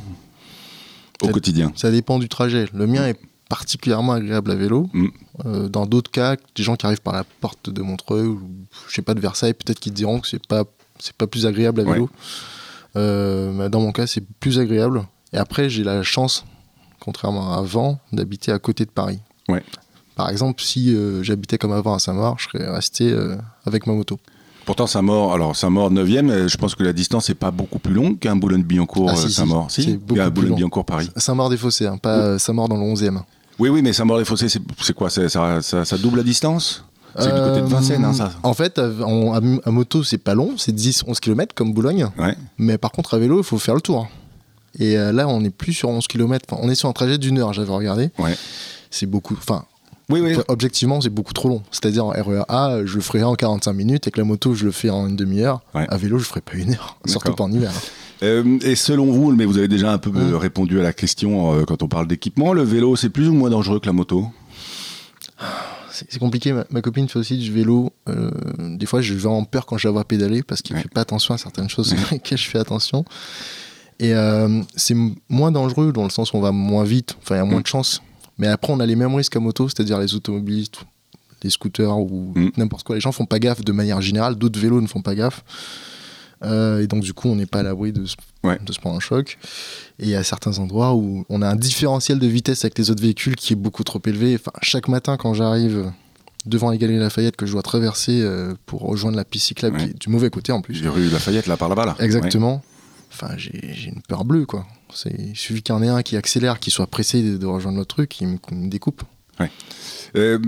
au 1.22 1.26
Ça- 1.28 1.32
quotidien? 1.32 1.72
Ça 1.76 1.92
dépend 1.92 2.20
du 2.20 2.28
trajet. 2.28 2.66
Le 2.74 2.88
mien 2.88 3.08
est 3.08 3.20
particulièrement 3.48 4.14
agréable 4.14 4.52
à 4.52 4.56
vélo. 4.56 4.90
Mm. 4.94 5.08
Euh, 5.46 5.70
dans 5.70 5.86
d'autres 5.86 6.12
cas, 6.12 6.36
des 6.56 6.64
gens 6.64 6.76
qui 6.76 6.86
arrivent 6.86 7.02
par 7.02 7.14
la 7.14 7.24
porte 7.40 7.70
de 7.70 7.82
Montreux 7.82 8.26
ou 8.26 8.42
je 8.90 8.94
sais 8.96 9.02
pas 9.02 9.14
de 9.14 9.20
Versailles, 9.22 9.54
peut-être 9.54 9.80
qu'ils 9.80 9.94
diront 9.94 10.20
que 10.20 10.28
c'est 10.28 10.46
pas 10.46 10.64
c'est 11.00 11.16
pas 11.16 11.26
plus 11.28 11.46
agréable 11.48 11.82
à 11.82 11.84
vélo. 11.84 12.10
Euh, 12.96 13.52
mais 13.54 13.70
dans 13.70 13.80
mon 13.80 13.92
cas, 13.92 14.06
c'est 14.08 14.24
plus 14.40 14.60
agréable. 14.60 15.04
Et 15.34 15.38
après, 15.38 15.70
j'ai 15.70 15.84
la 15.84 16.04
chance, 16.04 16.46
contrairement 17.00 17.54
à 17.54 17.58
avant, 17.60 18.00
d'habiter 18.12 18.52
à 18.52 18.60
côté 18.60 18.86
de 18.86 18.92
Paris. 18.92 19.20
Ouais. 19.50 19.64
Par 20.16 20.30
exemple, 20.30 20.62
si 20.62 20.94
euh, 20.96 21.24
j'habitais 21.24 21.58
comme 21.58 21.72
avant 21.72 21.94
à 21.96 22.00
Saint-Maur, 22.00 22.38
je 22.38 22.50
serais 22.50 22.70
resté 22.70 23.12
euh, 23.12 23.36
avec 23.66 23.88
ma 23.88 23.94
moto. 23.94 24.20
Pourtant, 24.66 24.86
Saint-Maur, 24.88 25.34
alors 25.34 25.56
Saint-Maur 25.56 25.92
9e, 25.92 26.48
je 26.48 26.58
pense 26.58 26.76
que 26.76 26.84
la 26.84 26.94
distance 26.94 27.30
n'est 27.30 27.36
pas 27.36 27.52
beaucoup 27.52 27.80
plus 27.80 27.94
longue 27.94 28.20
qu'un 28.20 28.36
Boulogne-Billancourt 28.36 29.10
Ah, 29.12 29.16
si, 29.16 29.26
euh, 29.26 29.28
si, 29.28 29.34
Saint-Maur. 29.34 29.66
Si, 29.72 29.86
long. 29.94 30.30
Boulogne-Billancourt 30.30 30.86
Paris. 30.86 31.10
Saint-Maur-des-Fossés, 31.16 31.88
hein, 31.88 31.98
pas 31.98 32.18
euh, 32.18 32.38
Saint-Maur 32.38 32.70
dans 32.70 32.78
le 32.78 32.84
11e. 32.84 33.22
Oui, 33.60 33.70
oui, 33.70 33.82
mais 33.82 33.92
Saint-Maur-des-Fossés, 33.94 34.50
c'est 34.50 34.62
c'est 34.82 34.94
quoi 34.94 35.10
c'est- 35.10 35.30
ça, 35.30 35.62
ça, 35.62 35.84
ça 35.84 35.98
double 35.98 36.18
la 36.18 36.24
distance? 36.24 36.86
C'est 37.18 37.26
du 37.26 37.42
côté 37.42 37.60
de 37.62 37.66
Vincennes, 37.66 38.06
hein, 38.06 38.14
ça 38.14 38.26
Euh, 38.26 38.30
En 38.44 38.54
fait, 38.54 38.80
à, 38.80 39.70
moto, 39.72 40.02
c'est 40.04 40.18
pas 40.18 40.34
long, 40.34 40.54
c'est 40.58 40.72
10-11 40.74 41.20
km 41.20 41.54
comme 41.54 41.74
Boulogne. 41.74 42.08
Ouais. 42.18 42.36
Mais 42.58 42.78
par 42.78 42.92
contre, 42.92 43.16
à 43.16 43.18
vélo, 43.20 43.40
il 43.40 43.44
faut 43.44 43.58
faire 43.58 43.76
le 43.76 43.82
tour. 43.82 44.08
Et 44.80 44.98
euh, 44.98 45.12
là, 45.12 45.28
on 45.28 45.42
n'est 45.42 45.50
plus 45.50 45.74
sur 45.74 45.90
11 45.90 46.08
km. 46.08 46.46
on 46.58 46.70
est 46.70 46.76
sur 46.76 46.88
un 46.88 46.94
trajet 46.94 47.18
d'une 47.18 47.38
heure, 47.40 47.52
j'avais 47.52 47.74
regardé. 47.74 48.12
Ouais. 48.18 48.38
C'est 48.90 49.08
beaucoup. 49.08 49.36
Enfin, 49.38 49.66
Oui, 50.12 50.20
oui. 50.22 50.36
objectivement, 50.48 51.02
c'est 51.02 51.10
beaucoup 51.10 51.34
trop 51.34 51.50
long. 51.50 51.64
C'est-à-dire, 51.72 52.06
en 52.06 52.10
RER 52.10 52.44
A, 52.50 52.80
je 52.86 52.96
le 52.96 53.02
ferai 53.02 53.24
en 53.24 53.36
45 53.36 53.74
minutes. 53.74 54.04
Avec 54.06 54.18
la 54.18 54.24
moto, 54.24 54.54
je 54.54 54.66
le 54.66 54.72
fais 54.72 54.90
en 54.90 55.08
une 55.08 55.16
demi-heure. 55.16 55.62
Ouais. 55.74 55.86
À 55.90 55.98
vélo, 55.98 56.18
je 56.20 56.26
ferai 56.26 56.42
pas 56.42 56.54
une 56.56 56.74
heure. 56.74 56.98
Surtout 57.06 57.34
pas 57.34 57.44
en 57.46 57.52
hiver. 57.52 57.72
Euh, 58.24 58.60
et 58.62 58.76
selon 58.76 59.12
vous, 59.12 59.32
mais 59.36 59.46
vous 59.46 59.58
avez 59.58 59.68
déjà 59.68 59.92
un 59.92 59.98
peu 59.98 60.12
euh, 60.16 60.32
Mm. 60.34 60.36
répondu 60.36 60.80
à 60.80 60.84
la 60.84 60.94
question 60.94 61.54
euh, 61.56 61.64
quand 61.66 61.82
on 61.82 61.88
parle 61.88 62.08
d'équipement, 62.08 62.54
le 62.54 62.62
vélo, 62.62 62.96
c'est 62.96 63.10
plus 63.10 63.28
ou 63.30 63.34
moins 63.34 63.50
dangereux 63.50 63.80
que 63.80 63.88
la 63.88 63.94
moto? 63.94 64.28
C'est 65.92 66.20
compliqué. 66.20 66.54
Ma, 66.54 66.66
ma 66.70 66.82
copine 66.82 67.08
fait 67.10 67.20
aussi 67.20 67.38
du 67.38 67.52
vélo. 67.52 67.92
Euh, 68.10 68.32
des 68.60 68.86
fois, 68.86 69.02
je 69.02 69.14
vais 69.14 69.28
en 69.28 69.44
peur 69.44 69.66
quand 69.66 69.78
je 69.78 69.88
la 69.88 69.92
vois 69.92 70.04
pédaler 70.06 70.42
parce 70.44 70.62
qu'il 70.62 70.76
Ouais. 70.76 70.82
fait 70.84 70.90
pas 70.94 71.02
attention 71.02 71.34
à 71.34 71.38
certaines 71.38 71.70
choses 71.70 71.94
auxquelles 72.12 72.38
je 72.38 72.48
fais 72.50 72.60
attention. 72.60 73.06
Et 74.00 74.14
euh, 74.16 74.62
c'est 74.76 74.96
moins 75.30 75.52
dangereux 75.52 75.92
dans 75.92 76.04
le 76.04 76.10
sens 76.10 76.34
où 76.34 76.38
on 76.38 76.42
va 76.42 76.52
moins 76.52 76.84
vite. 76.84 77.16
Enfin, 77.22 77.36
il 77.36 77.38
y 77.40 77.42
a 77.42 77.46
moins 77.46 77.60
Mm. 77.60 77.64
de 77.64 77.68
chances. 77.68 78.02
Mais 78.42 78.48
après, 78.48 78.74
on 78.74 78.80
a 78.82 78.86
les 78.86 78.96
mêmes 78.98 79.16
risques 79.16 79.36
à 79.36 79.40
moto, 79.40 79.70
c'est-à-dire 79.70 80.00
les 80.00 80.14
automobilistes, 80.16 80.82
les 81.44 81.50
scooters 81.50 81.98
ou 81.98 82.34
Mm. 82.36 82.50
n'importe 82.58 82.84
quoi. 82.84 82.96
Les 82.96 83.02
gens 83.02 83.12
font 83.14 83.26
pas 83.26 83.40
gaffe 83.40 83.64
de 83.64 83.72
manière 83.72 84.02
générale. 84.02 84.36
D'autres 84.36 84.60
vélos 84.60 84.82
ne 84.82 84.88
font 84.88 85.02
pas 85.02 85.16
gaffe. 85.16 85.44
Euh, 86.44 86.82
et 86.82 86.88
donc, 86.88 87.04
du 87.04 87.14
coup, 87.14 87.30
on 87.30 87.36
n'est 87.36 87.46
pas 87.46 87.60
à 87.60 87.64
l'abri 87.64 87.92
de, 87.94 88.04
se- 88.06 88.16
Ouais. 88.44 88.58
de 88.66 88.74
se 88.74 88.80
prendre 88.80 88.96
un 88.96 89.00
choc. 89.00 89.38
Et 90.00 90.06
il 90.06 90.10
y 90.10 90.16
a 90.16 90.24
certains 90.24 90.58
endroits 90.58 90.96
où 90.96 91.24
on 91.30 91.42
a 91.44 91.48
un 91.48 91.56
différentiel 91.56 92.18
de 92.18 92.26
vitesse 92.28 92.66
avec 92.66 92.78
les 92.80 92.90
autres 92.90 93.02
véhicules 93.04 93.36
qui 93.36 93.54
est 93.54 93.56
beaucoup 93.56 93.84
trop 93.84 94.02
élevé. 94.06 94.36
Enfin, 94.36 94.52
chaque 94.64 94.88
matin, 94.88 95.18
quand 95.18 95.36
j'arrive 95.36 95.92
devant 96.48 96.72
les 96.72 96.80
Galeries 96.80 96.98
Lafayette 96.98 97.36
que 97.36 97.46
je 97.46 97.52
dois 97.52 97.62
traverser 97.62 98.22
euh, 98.24 98.56
pour 98.66 98.82
rejoindre 98.82 99.18
la 99.18 99.24
piste 99.26 99.46
cyclable 99.46 99.78
Ouais. 99.78 99.84
qui 99.86 99.90
est 99.92 100.00
du 100.02 100.10
mauvais 100.10 100.32
côté 100.32 100.52
en 100.52 100.62
plus. 100.62 100.74
J'ai 100.74 100.88
rue 100.90 101.08
Lafayette, 101.10 101.46
là, 101.46 101.58
par 101.58 101.70
là-bas, 101.70 101.86
là. 101.86 101.96
Exactement. 102.00 102.64
Enfin, 103.12 103.36
j'ai 103.38 103.88
une 103.88 104.02
peur 104.02 104.26
bleue, 104.26 104.46
quoi. 104.46 104.66
C'est- 104.94 105.16
Il 105.18 105.36
suffit 105.36 105.62
qu'il 105.62 105.76
y 105.76 105.78
en 105.78 105.84
ait 105.84 105.90
un 105.90 106.02
qui 106.02 106.16
accélère, 106.18 106.60
qui 106.60 106.72
soit 106.72 106.88
pressé 106.88 107.22
de, 107.22 107.38
de 107.38 107.46
rejoindre 107.46 107.78
l'autre 107.78 107.96
truc, 107.96 108.10
qui 108.10 108.26
me, 108.26 108.38
découpe. 108.70 109.04
Ouais. 109.40 109.52
Euh, 110.16 110.40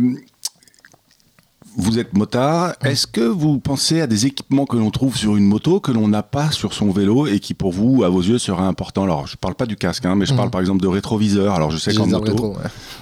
vous 1.76 1.98
êtes 1.98 2.14
motard. 2.14 2.76
Est-ce 2.84 3.08
que 3.08 3.22
vous 3.22 3.60
pensez 3.60 4.02
à 4.02 4.08
des 4.08 4.26
équipements 4.28 4.66
que 4.66 4.78
l'on 4.78 4.92
trouve 4.92 5.18
sur 5.18 5.36
une 5.36 5.46
moto 5.46 5.80
que 5.80 5.92
l'on 5.92 6.08
n'a 6.08 6.22
pas 6.22 6.52
sur 6.52 6.74
son 6.74 6.92
vélo 6.92 7.26
et 7.26 7.40
qui, 7.40 7.54
pour 7.54 7.72
vous, 7.72 8.04
à 8.04 8.10
vos 8.10 8.22
yeux, 8.22 8.38
seraient 8.38 8.62
importants? 8.64 9.04
Alors, 9.04 9.28
je 9.28 9.38
parle 9.38 9.56
pas 9.56 9.66
du 9.66 9.76
casque, 9.76 10.06
hein, 10.06 10.16
mais 10.16 10.26
je 10.26 10.34
parle 10.34 10.52
par 10.52 10.62
exemple 10.62 10.82
de 10.82 10.88
rétroviseur. 10.88 11.56
Alors, 11.56 11.72
je 11.72 11.78
sais 11.78 11.94
qu'en 11.94 12.08
moto, 12.08 12.56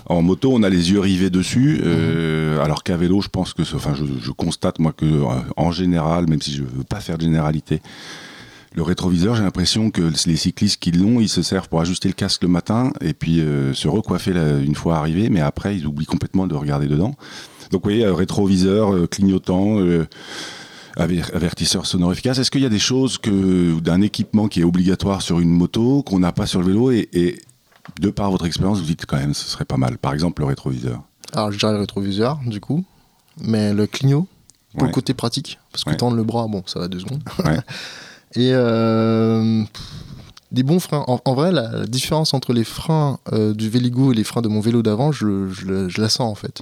en 0.06 0.22
moto, 0.22 0.52
on 0.54 0.64
a 0.64 0.70
les 0.70 0.92
yeux 0.92 1.00
rivés 1.00 1.30
dessus, 1.30 1.82
euh, 1.84 2.64
alors 2.64 2.84
qu'à 2.84 2.96
vélo, 2.96 3.22
je 3.22 3.28
pense 3.28 3.54
que, 3.54 3.62
enfin, 3.76 3.94
je, 3.94 4.06
je, 4.22 4.32
constate 4.32 4.80
moi 4.80 4.94
que, 4.94 5.06
euh, 5.06 5.26
en 5.58 5.72
général, 5.72 6.28
même 6.30 6.42
si 6.42 6.54
je 6.54 6.64
veux 6.64 6.84
pas 6.84 7.02
faire 7.02 7.18
de 7.18 7.24
généralité, 7.24 7.82
le 8.74 8.84
rétroviseur, 8.84 9.36
j'ai 9.36 9.44
l'impression 9.44 9.92
que 9.92 10.14
les 10.26 10.36
cyclistes 10.38 10.80
qui 10.80 10.92
l'ont, 10.92 11.20
ils 11.20 11.30
se 11.30 11.42
servent 11.42 11.68
pour 11.68 11.82
ajuster 11.82 12.08
le 12.08 12.14
casque 12.14 12.44
le 12.44 12.48
matin 12.48 12.92
et 13.02 13.14
puis 13.14 13.42
euh, 13.42 13.74
se 13.74 13.90
recoiffer 13.90 14.32
une 14.32 14.76
fois 14.76 14.98
arrivé, 14.98 15.30
mais 15.30 15.42
après, 15.42 15.76
ils 15.76 15.86
oublient 15.86 16.06
complètement 16.06 16.48
de 16.48 16.56
regarder 16.56 16.88
dedans. 16.88 17.16
Donc, 17.72 17.84
vous 17.84 17.90
voyez, 17.90 18.06
euh, 18.06 18.14
rétroviseur, 18.14 18.94
euh, 18.94 19.08
clignotant, 19.08 19.80
avertisseur 20.96 21.86
sonore 21.86 22.14
efficace. 22.14 22.38
Est-ce 22.38 22.52
qu'il 22.52 22.62
y 22.62 22.66
a 22.66 22.70
des 22.70 22.80
choses 22.80 23.18
que 23.18 23.78
d'un 23.82 24.02
équipement 24.02 24.48
qui 24.48 24.62
est 24.62 24.66
obligatoire 24.66 25.22
sur 25.22 25.40
une 25.40 25.50
moto 25.50 26.02
qu'on 26.04 26.20
n'a 26.20 26.32
pas 26.32 26.46
sur 26.46 26.62
le 26.62 26.68
vélo 26.68 26.92
et, 26.92 27.42
de 28.00 28.10
par 28.10 28.32
votre 28.32 28.46
expérience, 28.46 28.80
vous 28.80 28.86
dites 28.86 29.06
quand 29.06 29.18
même, 29.18 29.34
ce 29.34 29.50
serait 29.50 29.66
pas 29.66 29.78
mal. 29.78 29.98
Par 29.98 30.14
exemple, 30.14 30.44
le 30.44 30.48
rétroviseur. 30.48 31.02
Alors, 31.34 31.52
je 31.52 31.58
dirais 31.58 31.74
le 31.74 31.80
rétroviseur, 31.80 32.40
du 32.46 32.62
coup, 32.62 32.86
mais 33.42 33.74
le 33.74 33.86
clignot, 33.86 34.28
pour 34.78 34.88
le 34.88 34.94
côté 34.94 35.14
pratique, 35.14 35.60
parce 35.74 35.84
que 35.84 35.94
tendre 35.94 36.16
le 36.16 36.24
bras, 36.24 36.48
bon, 36.48 36.64
ça 36.68 36.80
va 36.80 36.88
deux 36.88 37.00
secondes. 37.00 37.24
Et 38.36 38.52
euh, 38.54 39.64
des 40.52 40.64
bons 40.64 40.80
freins. 40.80 41.04
En, 41.08 41.34
vrai, 41.34 41.52
la, 41.52 41.86
différence 41.86 42.34
entre 42.34 42.54
les 42.54 42.64
freins 42.64 43.20
euh, 43.34 43.54
du 43.54 43.70
Véligo 43.70 44.12
et 44.12 44.16
les 44.16 44.24
freins 44.24 44.42
de 44.42 44.48
mon 44.48 44.60
vélo 44.60 44.82
d'avant, 44.82 45.12
je, 45.12 45.50
je, 45.50 46.02
la 46.02 46.10
sens 46.10 46.32
en 46.32 46.36
fait. 46.36 46.62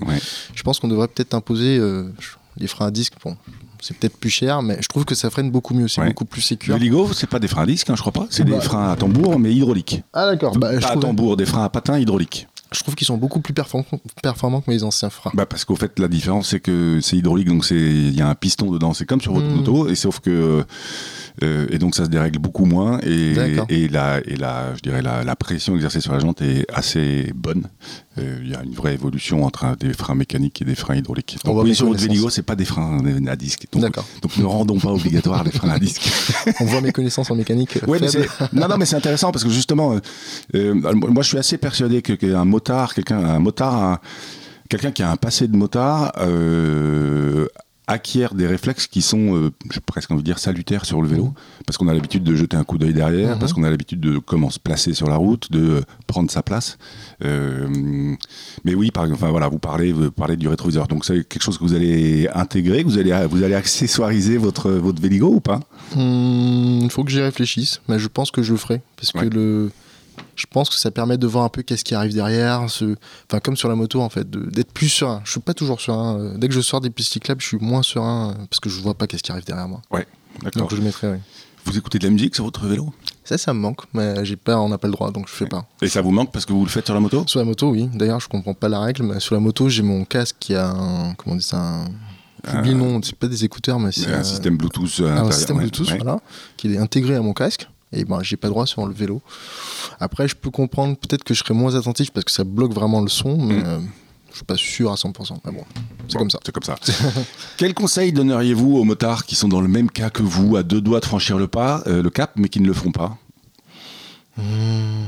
Je 0.54 0.64
pense 0.64 0.80
qu'on 0.80 0.88
devrait 0.88 1.08
peut-être 1.08 1.34
imposer 1.34 1.78
euh, 1.78 2.12
les 2.58 2.68
freins 2.68 2.88
à 2.88 2.92
disque. 2.92 3.14
Bon, 3.24 3.36
c'est 3.82 3.98
peut-être 3.98 4.18
plus 4.18 4.30
cher, 4.30 4.62
mais 4.62 4.78
je 4.82 4.88
trouve 4.88 5.06
que 5.06 5.16
ça 5.16 5.30
freine 5.30 5.52
beaucoup 5.52 5.74
mieux, 5.74 5.88
c'est 5.88 6.06
beaucoup 6.06 6.26
plus 6.26 6.42
sécur. 6.42 6.76
Véligo, 6.76 7.12
c'est 7.14 7.30
pas 7.30 7.40
des 7.40 7.48
freins 7.48 7.64
à 7.64 7.68
disque, 7.68 7.90
hein, 7.90 7.96
je 7.96 8.02
crois 8.02 8.14
pas. 8.14 8.28
C'est 8.30 8.44
des 8.44 8.52
bah, 8.52 8.62
freins 8.62 8.92
à 8.92 8.96
tambour, 8.96 9.40
mais 9.40 9.54
hydrauliques. 9.54 10.02
Ah 10.14 10.26
d'accord. 10.26 10.58
Bah, 10.58 10.72
pas 10.80 10.92
à 10.92 10.98
tambour, 10.98 11.38
des 11.38 11.46
freins 11.46 11.64
à 11.64 11.70
patins 11.70 11.98
hydrauliques 11.98 12.48
je 12.72 12.80
trouve 12.82 12.96
qu'ils 12.96 13.08
sont 13.08 13.18
beaucoup 13.18 13.40
plus 13.40 13.54
performants 13.54 14.62
que 14.62 14.70
mes 14.70 14.84
anciens 14.84 15.10
freins. 15.10 15.32
Bah 15.34 15.46
parce 15.46 15.66
qu'au 15.66 15.76
fait, 15.76 15.98
la 15.98 16.08
différence, 16.08 16.50
c'est 16.50 16.60
que 16.60 17.00
c'est 17.02 17.18
hydraulique, 17.18 17.48
donc 17.48 17.66
il 17.72 18.16
y 18.16 18.22
a 18.22 18.30
un 18.30 18.36
piston 18.36 18.72
dedans. 18.72 18.94
C'est 18.94 19.06
comme 19.06 19.22
sur 19.22 19.34
votre 19.34 19.48
hmm. 19.48 19.56
moto, 19.56 19.88
et 19.88 19.96
sauf 19.96 20.20
que. 20.20 20.64
Euh, 21.44 21.68
et 21.70 21.78
donc 21.78 21.96
ça 21.96 22.06
se 22.06 22.10
dérègle 22.10 22.40
beaucoup 22.40 22.66
moins, 22.66 23.00
et, 23.04 23.34
et, 23.70 23.88
la, 23.88 24.20
et 24.26 24.36
la, 24.36 24.76
je 24.76 24.82
dirais 24.82 25.02
la, 25.02 25.24
la, 25.24 25.36
pression 25.36 25.76
exercée 25.76 26.02
sur 26.02 26.12
la 26.12 26.20
jante 26.20 26.42
est 26.42 26.66
assez 26.74 27.32
bonne. 27.34 27.68
Euh, 28.18 28.40
il 28.44 28.50
y 28.50 28.56
a 28.56 28.64
une 28.64 28.74
vraie 28.74 28.94
évolution 28.94 29.46
entre 29.46 29.78
des 29.78 29.94
freins 29.94 30.16
mécaniques 30.16 30.62
et 30.62 30.66
des 30.66 30.76
freins 30.76 30.96
hydrauliques. 30.96 31.38
Donc, 31.46 31.64
oui, 31.64 31.74
sur 31.74 31.88
votre 31.88 32.02
Véligo, 32.02 32.30
c'est 32.30 32.44
pas 32.44 32.56
des 32.56 32.66
freins 32.66 33.00
à 33.28 33.36
disque. 33.36 33.68
Donc, 33.72 33.84
donc 34.22 34.38
ne 34.38 34.44
rendons 34.44 34.80
pas 34.80 34.92
obligatoire 34.92 35.44
les 35.44 35.52
freins 35.52 35.70
à 35.70 35.80
disque. 35.80 36.10
On 36.60 36.66
voit 36.66 36.82
mes 36.82 36.92
connaissances 36.92 37.32
en 37.32 37.36
mécanique. 37.36 37.78
Euh, 37.78 37.86
mais 37.88 38.60
non, 38.60 38.68
non, 38.68 38.78
mais 38.78 38.86
c'est 38.86 38.98
intéressant 38.98 39.32
parce 39.32 39.44
que 39.46 39.50
justement, 39.50 39.96
moi 40.54 41.24
je 41.24 41.28
suis 41.28 41.38
assez 41.38 41.58
persuadé 41.58 42.02
qu'un 42.02 42.46
motard, 42.46 42.94
quelqu'un, 42.94 43.20
un 43.20 43.40
motard, 43.40 44.00
quelqu'un 44.70 44.92
qui 44.92 45.04
a 45.04 45.12
un 45.12 45.18
passé 45.18 45.48
de 45.48 45.56
motard 45.56 46.14
euh, 46.20 47.48
acquiert 47.90 48.36
des 48.36 48.46
réflexes 48.46 48.86
qui 48.88 49.02
sont, 49.02 49.36
euh, 49.36 49.52
j'ai 49.72 49.80
presque 49.80 50.12
envie 50.12 50.22
de 50.22 50.26
dire, 50.26 50.38
salutaires 50.38 50.86
sur 50.86 51.02
le 51.02 51.08
vélo, 51.08 51.26
mmh. 51.26 51.34
parce 51.66 51.78
qu'on 51.78 51.88
a 51.88 51.94
l'habitude 51.94 52.24
de 52.24 52.36
jeter 52.36 52.56
un 52.56 52.64
coup 52.64 52.78
d'œil 52.78 52.94
derrière, 52.94 53.36
mmh. 53.36 53.40
parce 53.40 53.52
qu'on 53.52 53.64
a 53.64 53.70
l'habitude 53.70 54.00
de 54.00 54.20
comment 54.20 54.52
se 54.52 54.60
placer 54.60 54.94
sur 54.94 55.10
la 55.10 55.16
route, 55.16 55.52
de 55.52 55.60
euh, 55.60 55.82
prendre 56.06 56.30
sa 56.30 56.44
place. 56.44 56.78
mais 57.22 58.76
oui, 58.76 58.92
par, 58.92 59.10
enfin 59.12 59.30
voilà, 59.32 59.50
vous 59.50 59.60
parlez, 59.60 59.92
vous 59.92 60.12
parlez 60.12 60.38
du 60.38 60.48
rétroviseur, 60.48 60.88
donc 60.88 61.04
c'est 61.04 61.28
quelque 61.28 61.42
chose 61.42 61.58
que 61.58 61.64
vous 61.64 61.74
allez 61.74 62.30
intégrer, 62.34 62.84
que 62.84 62.90
vous 62.90 63.00
allez, 63.00 63.28
vous 63.30 63.44
allez 63.44 63.56
accessoiriser 63.56 64.38
votre 64.38 64.70
votre 64.70 65.02
Véligo 65.02 65.34
ou 65.34 65.40
pas? 65.40 65.60
Mmh, 65.96 66.82
Il 66.84 66.92
faut 66.92 67.04
que 67.04 67.12
j'y 67.12 67.22
réfléchisse, 67.22 67.82
mais 67.90 67.98
je 67.98 68.08
pense 68.08 68.30
que 68.30 68.44
je 68.44 68.52
le 68.52 68.58
ferai, 68.60 68.82
parce 68.98 69.12
que 69.12 69.26
le 69.26 69.72
je 70.40 70.46
pense 70.50 70.70
que 70.70 70.76
ça 70.76 70.90
permet 70.90 71.18
de 71.18 71.28
voir 71.28 71.44
un 71.44 71.50
peu 71.50 71.64
qu'est-ce 71.64 71.84
qui 71.84 71.94
arrive 71.94 72.14
derrière, 72.14 72.70
ce... 72.70 72.96
enfin 73.28 73.42
comme 73.42 73.58
sur 73.58 73.68
la 73.68 73.76
moto 73.76 74.02
en 74.02 74.08
fait, 74.08 74.30
d'être 74.30 74.72
plus 74.72 74.88
serein. 74.88 75.22
Je 75.26 75.32
suis 75.32 75.40
pas 75.42 75.54
toujours 75.54 75.82
serein. 75.82 76.18
Euh, 76.18 76.38
dès 76.38 76.48
que 76.48 76.54
je 76.54 76.62
sors 76.62 76.80
des 76.80 76.90
pistes 76.90 77.12
cyclables, 77.12 77.42
je 77.42 77.48
suis 77.48 77.58
moins 77.60 77.84
serein 77.84 78.30
euh, 78.30 78.46
parce 78.50 78.62
que 78.62 78.70
je 78.70 78.80
vois 78.80 78.94
pas 78.94 79.06
qu'est-ce 79.06 79.22
qui 79.22 79.34
arrive 79.34 79.44
derrière 79.44 79.68
moi. 79.68 79.82
Ouais, 79.92 80.08
d'accord. 80.42 80.62
Donc 80.62 80.76
je 80.76 80.82
mettrai. 80.82 81.20
Vous 81.66 81.78
écoutez 81.78 82.00
de 82.00 82.06
la 82.06 82.10
musique 82.10 82.36
sur 82.36 82.46
votre 82.46 82.66
vélo? 82.66 82.94
Ça, 83.26 83.38
ça 83.38 83.54
me 83.54 83.60
manque, 83.60 83.82
mais 83.94 84.24
j'ai 84.24 84.38
pas, 84.38 84.58
on 84.58 84.70
n'a 84.70 84.78
pas 84.78 84.88
le 84.88 84.94
droit, 84.94 85.12
donc 85.12 85.28
je 85.28 85.34
fais 85.34 85.46
pas. 85.46 85.68
Et 85.82 85.90
ça 85.90 86.02
vous 86.02 86.12
manque 86.12 86.32
parce 86.32 86.46
que 86.46 86.54
vous 86.54 86.64
le 86.64 86.70
faites 86.70 86.86
sur 86.86 86.94
la 86.94 87.02
moto? 87.02 87.26
Sur 87.28 87.40
la 87.40 87.46
moto, 87.46 87.70
oui. 87.72 87.90
D'ailleurs, 87.94 88.22
je 88.22 88.30
comprends 88.30 88.54
pas 88.54 88.70
la 88.70 88.80
règle, 88.80 89.04
mais 89.04 89.20
sur 89.20 89.36
la 89.36 89.42
moto, 89.42 89.68
j'ai 89.68 89.84
mon 89.84 90.06
casque 90.06 90.38
qui 90.40 90.56
a 90.56 90.70
un, 90.70 91.14
comment 91.16 91.36
on 91.36 91.38
dit 91.38 91.44
ça, 91.44 91.58
un... 91.58 91.86
J'oublie 92.50 92.72
le 92.72 92.78
nom, 92.78 93.02
c'est 93.04 93.18
pas 93.18 93.28
des 93.28 93.44
écouteurs, 93.44 93.78
mais 93.78 93.92
c'est 93.92 94.08
un, 94.08 94.24
système 94.24 94.56
Bluetooth. 94.56 95.02
Un 95.02 95.30
système 95.32 95.58
Bluetooth, 95.58 95.92
voilà, 95.98 96.22
qui 96.56 96.74
est 96.74 96.78
intégré 96.78 97.16
à 97.16 97.22
mon 97.22 97.34
casque 97.34 97.68
et 97.92 98.06
ben 98.06 98.22
j'ai 98.22 98.38
pas 98.38 98.50
droit 98.50 98.66
sur 98.66 98.86
le 98.86 98.94
vélo. 98.94 99.22
Après, 100.00 100.28
je 100.28 100.36
peux 100.36 100.52
comprendre 100.52 100.96
peut-être 100.98 101.24
que 101.24 101.34
je 101.34 101.40
serais 101.40 101.54
moins 101.54 101.76
attentif 101.76 102.12
parce 102.12 102.26
que 102.26 102.32
ça 102.32 102.44
bloque 102.44 102.74
vraiment 102.74 103.02
le 103.02 103.10
son, 103.10 103.38
mais 103.38 103.56
mm. 103.56 103.66
euh, 103.66 103.80
je 104.32 104.36
suis 104.36 104.46
pas 104.46 104.58
sûr 104.58 104.92
à 104.92 104.96
100%. 104.96 105.38
Mais 105.46 105.52
bon, 105.52 105.66
c'est 106.08 106.18
comme 106.18 106.30
ça. 106.30 106.40
C'est 106.46 106.52
comme 106.52 106.64
ça. 106.64 106.76
Quel 107.58 107.74
conseil 107.74 108.14
donneriez-vous 108.14 108.78
aux 108.78 108.84
motards 108.84 109.26
qui 109.26 109.36
sont 109.36 109.48
dans 109.48 109.62
le 109.62 109.68
même 109.68 109.90
cas 109.90 110.10
que 110.10 110.24
vous, 110.24 110.56
à 110.56 110.64
deux 110.64 110.82
doigts 110.82 111.00
de 111.00 111.06
franchir 111.06 111.38
le 111.38 111.48
pas, 111.48 111.84
euh, 111.88 112.04
le 112.04 112.10
cap, 112.10 112.32
mais 112.36 112.50
qui 112.50 112.60
ne 112.60 112.68
le 112.68 112.74
font 112.74 112.92
pas? 112.92 113.18
Hmm. 114.38 115.06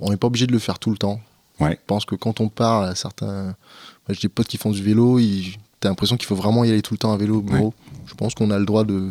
On 0.00 0.10
n'est 0.10 0.16
pas 0.16 0.26
obligé 0.26 0.46
de 0.46 0.52
le 0.52 0.58
faire 0.58 0.78
tout 0.78 0.90
le 0.90 0.96
temps. 0.96 1.20
Ouais. 1.60 1.72
Je 1.72 1.86
pense 1.86 2.04
que 2.04 2.14
quand 2.14 2.40
on 2.40 2.48
parle 2.48 2.86
à 2.86 2.94
certains, 2.94 3.54
j'ai 4.08 4.22
des 4.22 4.28
potes 4.28 4.48
qui 4.48 4.56
font 4.56 4.70
du 4.70 4.82
vélo, 4.82 5.20
t'as 5.78 5.88
l'impression 5.88 6.16
qu'il 6.16 6.26
faut 6.26 6.34
vraiment 6.34 6.64
y 6.64 6.70
aller 6.70 6.82
tout 6.82 6.94
le 6.94 6.98
temps 6.98 7.12
à 7.12 7.16
vélo. 7.16 7.44
Je 8.06 8.14
pense 8.14 8.34
qu'on 8.34 8.50
a 8.50 8.58
le 8.58 8.64
droit 8.64 8.84
de 8.84 9.10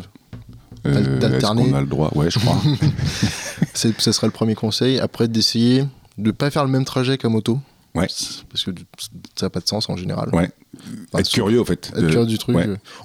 euh, 0.86 1.18
d'alterner. 1.18 1.66
on 1.70 1.74
a 1.74 1.80
le 1.80 1.86
droit? 1.86 2.10
Ouais, 2.14 2.30
je 2.30 2.38
crois. 2.38 2.60
ce 3.74 4.12
serait 4.12 4.26
le 4.26 4.32
premier 4.32 4.54
conseil. 4.54 4.98
Après, 4.98 5.28
d'essayer 5.28 5.82
de 6.18 6.26
ne 6.26 6.30
pas 6.30 6.50
faire 6.50 6.64
le 6.64 6.70
même 6.70 6.84
trajet 6.84 7.18
qu'à 7.18 7.28
moto. 7.28 7.58
Ouais. 7.94 8.08
Parce 8.50 8.64
que 8.64 8.72
ça 9.36 9.46
n'a 9.46 9.50
pas 9.50 9.60
de 9.60 9.68
sens 9.68 9.88
en 9.88 9.96
général. 9.96 10.28
Ouais. 10.32 10.50
être 11.16 11.30
curieux, 11.30 11.60
en 11.60 11.64
fait. 11.64 11.92
Être 11.96 12.08
curieux 12.08 12.26
du 12.26 12.38
truc. 12.38 12.56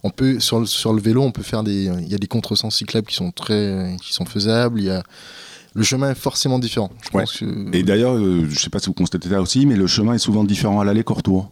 On 0.04 0.10
peut, 0.10 0.40
sur 0.40 0.60
le, 0.60 0.66
sur 0.66 0.94
le 0.94 1.02
vélo, 1.02 1.22
on 1.22 1.32
peut 1.32 1.44
faire 1.44 1.64
des. 1.64 1.86
Il 2.02 2.08
y 2.08 2.16
a 2.16 2.18
des 2.18 2.28
contresens 2.28 2.76
cyclables 2.76 3.08
qui 3.08 3.16
sont 3.16 3.32
très. 3.32 3.96
qui 4.02 4.14
sont 4.14 4.26
faisables. 4.26 4.80
Il 4.80 4.86
y 4.86 4.92
a. 4.92 5.04
Le 5.76 5.84
chemin 5.84 6.12
est 6.12 6.16
forcément 6.16 6.58
différent. 6.58 6.90
Je 7.04 7.10
pense 7.10 7.38
que... 7.38 7.76
Et 7.76 7.84
d'ailleurs, 7.84 8.16
euh, 8.16 8.46
je 8.50 8.56
ne 8.56 8.60
sais 8.60 8.72
pas 8.72 8.80
si 8.80 8.88
vous 8.88 8.94
constatez 8.94 9.30
ça 9.30 9.40
aussi, 9.40 9.68
mais 9.68 9.76
le 9.76 9.86
chemin 9.86 10.14
est 10.14 10.20
souvent 10.20 10.44
différent 10.44 10.80
à 10.80 10.84
l'aller 10.84 11.04
qu'au 11.04 11.14
retour. 11.14 11.52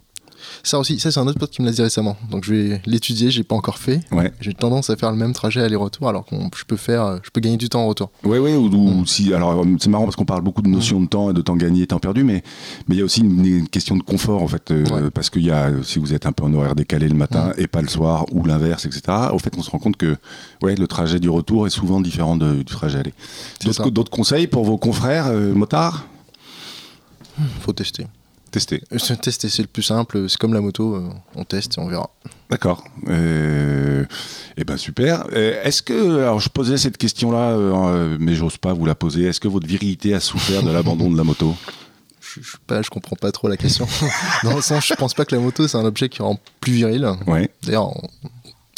Ça 0.63 0.79
aussi, 0.79 0.99
ça 0.99 1.11
c'est 1.11 1.19
un 1.19 1.27
autre 1.27 1.39
pote 1.39 1.51
qui 1.51 1.61
me 1.61 1.67
l'a 1.67 1.73
dit 1.73 1.81
récemment. 1.81 2.17
Donc 2.29 2.43
je 2.45 2.53
vais 2.53 2.81
l'étudier, 2.85 3.29
j'ai 3.29 3.43
pas 3.43 3.55
encore 3.55 3.77
fait. 3.77 4.01
Ouais. 4.11 4.31
J'ai 4.41 4.53
tendance 4.53 4.89
à 4.89 4.95
faire 4.95 5.11
le 5.11 5.17
même 5.17 5.33
trajet 5.33 5.61
aller-retour 5.61 6.09
alors 6.09 6.25
que 6.25 6.35
je 6.55 6.65
peux 6.65 6.77
faire, 6.77 7.19
je 7.23 7.29
peux 7.29 7.41
gagner 7.41 7.57
du 7.57 7.69
temps 7.69 7.81
en 7.81 7.87
retour. 7.87 8.11
Oui, 8.23 8.37
oui, 8.37 8.53
ou, 8.53 8.69
mm. 8.69 9.07
si, 9.07 9.33
alors 9.33 9.65
c'est 9.79 9.89
marrant 9.89 10.05
parce 10.05 10.15
qu'on 10.15 10.25
parle 10.25 10.41
beaucoup 10.41 10.61
de 10.61 10.69
notion 10.69 11.01
de 11.01 11.07
temps 11.07 11.31
et 11.31 11.33
de 11.33 11.41
temps 11.41 11.55
gagné 11.55 11.83
et 11.83 11.87
temps 11.87 11.99
perdu, 11.99 12.23
mais 12.23 12.43
mais 12.87 12.95
il 12.95 12.99
y 12.99 13.01
a 13.01 13.05
aussi 13.05 13.21
une, 13.21 13.67
question 13.67 13.97
de 13.97 14.03
confort 14.03 14.41
en 14.41 14.47
fait, 14.47 14.71
euh, 14.71 15.09
parce 15.13 15.29
qu'il 15.29 15.43
y 15.43 15.51
a, 15.51 15.71
si 15.83 15.99
vous 15.99 16.13
êtes 16.13 16.25
un 16.25 16.31
peu 16.31 16.43
en 16.43 16.53
horaire 16.53 16.75
décalé 16.75 17.07
le 17.07 17.15
matin 17.15 17.49
mm. 17.49 17.61
et 17.61 17.67
pas 17.67 17.81
le 17.81 17.87
soir 17.87 18.25
ou 18.31 18.45
l'inverse, 18.45 18.85
etc. 18.85 19.01
Au 19.31 19.39
fait, 19.39 19.53
on 19.57 19.61
se 19.61 19.69
rend 19.69 19.79
compte 19.79 19.97
que 19.97 20.15
ouais, 20.61 20.75
le 20.75 20.87
trajet 20.87 21.19
du 21.19 21.29
retour 21.29 21.67
est 21.67 21.71
souvent 21.71 22.01
différent 22.01 22.37
du 22.37 22.65
trajet 22.65 22.99
aller. 22.99 23.13
D'autres 23.91 24.11
conseils 24.11 24.47
pour 24.47 24.63
vos 24.63 24.77
confrères 24.77 25.27
euh, 25.27 25.53
motards? 25.53 26.05
Faut 27.61 27.73
tester. 27.73 28.07
Tester. 28.51 28.83
Euh, 28.91 29.15
tester, 29.15 29.49
c'est 29.49 29.61
le 29.61 29.67
plus 29.67 29.83
simple. 29.83 30.29
C'est 30.29 30.37
comme 30.37 30.53
la 30.53 30.61
moto, 30.61 30.95
euh, 30.95 31.09
on 31.35 31.43
teste 31.43 31.77
et 31.77 31.81
on 31.81 31.87
verra. 31.87 32.09
D'accord. 32.49 32.83
Euh, 33.09 34.05
eh 34.55 34.63
ben 34.63 34.77
super. 34.77 35.25
Est-ce 35.33 35.81
que, 35.81 36.19
alors 36.19 36.39
je 36.39 36.49
posais 36.49 36.77
cette 36.77 36.97
question-là, 36.97 37.57
mais 38.19 38.35
j'ose 38.35 38.57
pas 38.57 38.73
vous 38.73 38.85
la 38.85 38.95
poser. 38.95 39.25
Est-ce 39.25 39.39
que 39.39 39.47
votre 39.47 39.67
virilité 39.67 40.13
a 40.13 40.19
souffert 40.19 40.63
de 40.63 40.71
l'abandon 40.71 41.09
de 41.11 41.17
la 41.17 41.23
moto? 41.23 41.55
Je, 42.19 42.41
je, 42.41 42.57
pas, 42.67 42.81
je 42.81 42.89
comprends 42.89 43.15
pas 43.15 43.31
trop 43.31 43.47
la 43.47 43.55
question. 43.55 43.87
Dans 44.43 44.53
le 44.53 44.61
sens, 44.61 44.85
je 44.85 44.93
pense 44.95 45.13
pas 45.13 45.23
que 45.23 45.33
la 45.33 45.39
moto 45.39 45.65
c'est 45.65 45.77
un 45.77 45.85
objet 45.85 46.09
qui 46.09 46.21
rend 46.21 46.37
plus 46.59 46.73
viril. 46.73 47.09
Ouais. 47.25 47.49
D'ailleurs, 47.63 47.93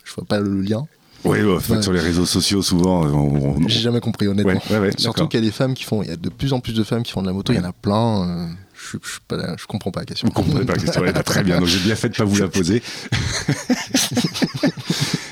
je 0.05 0.13
vois 0.13 0.23
pas 0.23 0.39
le 0.39 0.61
lien. 0.61 0.85
Oui, 1.23 1.39
sur 1.81 1.91
les 1.91 1.99
réseaux 1.99 2.27
sociaux, 2.27 2.61
souvent. 2.61 3.57
J'ai 3.67 3.79
jamais 3.79 4.01
compris, 4.01 4.27
honnêtement. 4.27 4.61
Surtout 4.97 5.27
qu'il 5.27 5.39
y 5.39 5.43
a 5.43 5.45
des 5.45 5.51
femmes 5.51 5.73
qui 5.73 5.83
font. 5.83 6.03
Il 6.03 6.09
y 6.09 6.11
a 6.11 6.15
de 6.15 6.29
plus 6.29 6.53
en 6.53 6.59
plus 6.59 6.73
de 6.73 6.83
femmes 6.83 7.01
qui 7.01 7.11
font 7.11 7.21
de 7.21 7.27
la 7.27 7.33
moto. 7.33 7.51
Il 7.51 7.57
y 7.57 7.59
en 7.59 7.63
a 7.67 7.73
plein 7.73 8.49
je, 8.91 8.97
je, 9.57 9.65
comprends 9.67 9.91
pas 9.91 10.01
la 10.01 10.05
question. 10.05 10.27
Vous 10.27 10.33
comprenez 10.33 10.65
pas 10.65 10.73
la 10.73 10.79
question, 10.79 11.01
très 11.23 11.43
bien. 11.43 11.59
Donc 11.59 11.67
j'ai 11.67 11.79
bien 11.79 11.95
fait 11.95 12.09
de 12.09 12.15
pas 12.15 12.23
vous 12.23 12.37
la 12.37 12.47
poser. 12.59 12.81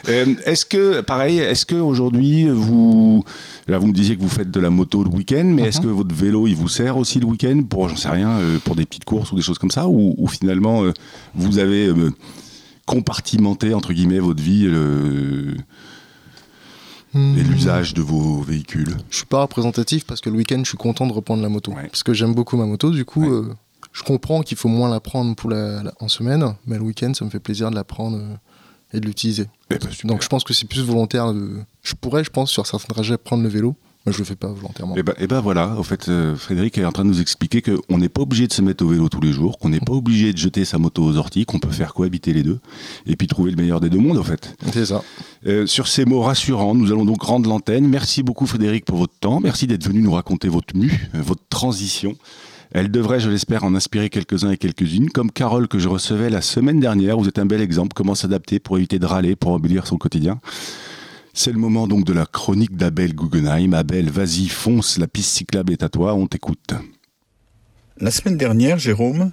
Euh, 0.09 0.35
est-ce 0.45 0.65
que, 0.65 1.01
pareil, 1.01 1.39
est-ce 1.39 1.65
que 1.65 1.75
aujourd'hui 1.75 2.47
vous, 2.47 3.25
là 3.67 3.77
vous 3.77 3.87
me 3.87 3.91
disiez 3.91 4.15
que 4.15 4.21
vous 4.21 4.29
faites 4.29 4.49
de 4.49 4.59
la 4.61 4.69
moto 4.69 5.03
le 5.03 5.09
week-end, 5.09 5.43
mais 5.43 5.63
est-ce 5.63 5.81
que 5.81 5.87
mhm. 5.87 5.95
votre 5.95 6.15
vélo 6.15 6.47
il 6.47 6.55
vous 6.55 6.69
sert 6.69 6.95
aussi 6.95 7.19
le 7.19 7.25
week-end 7.25 7.61
pour, 7.69 7.89
j'en 7.89 7.97
sais 7.97 8.07
rien, 8.07 8.29
euh, 8.29 8.57
pour 8.59 8.77
des 8.77 8.85
petites 8.85 9.03
courses 9.03 9.33
ou 9.33 9.35
des 9.35 9.41
choses 9.41 9.59
comme 9.59 9.69
ça, 9.69 9.89
ou, 9.89 10.25
finalement 10.29 10.85
euh, 10.85 10.93
vous 11.35 11.59
avez 11.59 11.91
compartimenté 12.85 13.73
entre 13.73 13.91
guillemets 13.91 14.19
votre 14.19 14.41
vie 14.41 14.65
et 17.13 17.17
hmm. 17.17 17.35
l'usage 17.35 17.93
de 17.93 18.01
vos 18.01 18.41
véhicules 18.41 18.97
Je 19.09 19.17
suis 19.17 19.25
pas 19.25 19.41
représentatif 19.41 20.05
parce 20.05 20.21
que 20.21 20.29
le 20.29 20.37
week-end, 20.37 20.59
je 20.59 20.69
suis 20.69 20.77
content 20.77 21.07
de 21.07 21.13
reprendre 21.13 21.41
la 21.41 21.49
moto. 21.49 21.73
Parce 21.73 22.03
que 22.03 22.13
j'aime 22.13 22.33
beaucoup 22.33 22.57
ma 22.57 22.65
moto, 22.65 22.91
du 22.91 23.05
coup, 23.05 23.31
euh, 23.31 23.55
je 23.93 24.03
comprends 24.03 24.41
qu'il 24.41 24.57
faut 24.57 24.67
moins 24.67 24.89
la 24.89 24.99
prendre 24.99 25.35
pour 25.35 25.49
la, 25.49 25.83
en 25.99 26.07
semaine, 26.07 26.55
mais 26.65 26.77
le 26.77 26.83
week-end, 26.83 27.13
ça 27.13 27.23
me 27.25 27.29
fait 27.29 27.39
plaisir 27.39 27.69
de 27.69 27.75
la 27.75 27.83
prendre. 27.83 28.17
Euh, 28.17 28.35
et 28.93 29.01
de 29.01 29.05
l'utiliser. 29.05 29.47
Eh 29.69 29.77
ben, 29.77 29.89
Donc 30.05 30.23
je 30.23 30.29
pense 30.29 30.45
que 30.45 30.53
c'est 30.53 30.65
plus 30.65 30.81
volontaire. 30.81 31.33
Je 31.83 31.93
pourrais, 31.93 32.23
je 32.23 32.29
pense, 32.29 32.49
sur 32.51 32.65
certains 32.65 32.93
trajets, 32.93 33.17
prendre 33.17 33.43
le 33.43 33.49
vélo 33.49 33.75
moi, 34.07 34.13
je 34.13 34.19
le 34.19 34.23
fais 34.23 34.37
pas 34.37 34.47
volontairement. 34.47 34.95
Et 34.95 34.99
eh 34.99 35.03
ben, 35.03 35.13
eh 35.17 35.27
ben 35.27 35.41
voilà, 35.41 35.75
au 35.77 35.83
fait, 35.83 36.07
euh, 36.07 36.33
Frédéric 36.37 36.77
est 36.77 36.85
en 36.85 36.93
train 36.93 37.03
de 37.03 37.09
nous 37.09 37.19
expliquer 37.19 37.61
qu'on 37.61 37.97
n'est 37.97 38.07
pas 38.07 38.21
obligé 38.21 38.47
de 38.47 38.53
se 38.53 38.61
mettre 38.61 38.85
au 38.85 38.87
vélo 38.87 39.09
tous 39.09 39.19
les 39.19 39.33
jours, 39.33 39.57
qu'on 39.57 39.67
n'est 39.67 39.81
pas 39.81 39.91
obligé 39.91 40.31
de 40.31 40.37
jeter 40.37 40.63
sa 40.63 40.77
moto 40.77 41.03
aux 41.03 41.17
orties, 41.17 41.45
qu'on 41.45 41.59
peut 41.59 41.71
faire 41.71 41.93
cohabiter 41.93 42.31
les 42.31 42.41
deux, 42.41 42.59
et 43.05 43.17
puis 43.17 43.27
trouver 43.27 43.51
le 43.51 43.57
meilleur 43.57 43.81
des 43.81 43.89
deux 43.89 43.97
mondes, 43.97 44.17
en 44.17 44.23
fait. 44.23 44.55
C'est 44.71 44.85
ça. 44.85 45.03
Euh, 45.45 45.65
sur 45.65 45.89
ces 45.89 46.05
mots 46.05 46.21
rassurants, 46.21 46.73
nous 46.73 46.89
allons 46.93 47.03
donc 47.03 47.21
rendre 47.21 47.49
l'antenne. 47.49 47.85
Merci 47.85 48.23
beaucoup, 48.23 48.45
Frédéric, 48.45 48.85
pour 48.85 48.97
votre 48.97 49.19
temps. 49.19 49.41
Merci 49.41 49.67
d'être 49.67 49.85
venu 49.85 50.01
nous 50.01 50.13
raconter 50.13 50.47
votre 50.47 50.73
mue, 50.73 51.09
euh, 51.13 51.21
votre 51.21 51.43
transition. 51.49 52.15
Elle 52.71 52.89
devrait, 52.89 53.19
je 53.19 53.29
l'espère, 53.29 53.65
en 53.65 53.75
inspirer 53.75 54.09
quelques-uns 54.09 54.51
et 54.51 54.57
quelques-unes. 54.57 55.09
Comme 55.09 55.31
Carole 55.31 55.67
que 55.67 55.79
je 55.79 55.89
recevais 55.89 56.29
la 56.29 56.41
semaine 56.41 56.79
dernière, 56.79 57.17
vous 57.17 57.27
êtes 57.27 57.39
un 57.39 57.45
bel 57.45 57.59
exemple, 57.59 57.91
comment 57.93 58.15
s'adapter 58.15 58.59
pour 58.59 58.77
éviter 58.77 58.99
de 58.99 59.05
râler, 59.05 59.35
pour 59.35 59.51
embellir 59.51 59.85
son 59.85 59.97
quotidien. 59.97 60.39
C'est 61.39 61.51
le 61.51 61.59
moment 61.59 61.85
donc 61.85 62.03
de 62.03 62.13
la 62.13 62.25
chronique 62.25 62.75
d'Abel 62.75 63.13
Guggenheim. 63.13 63.75
Abel, 63.75 64.09
vas-y, 64.09 64.47
fonce, 64.47 64.97
la 64.97 65.05
piste 65.05 65.29
cyclable 65.29 65.71
est 65.71 65.83
à 65.83 65.87
toi, 65.87 66.15
on 66.15 66.25
t'écoute. 66.25 66.73
La 67.99 68.09
semaine 68.09 68.37
dernière, 68.37 68.79
Jérôme, 68.79 69.29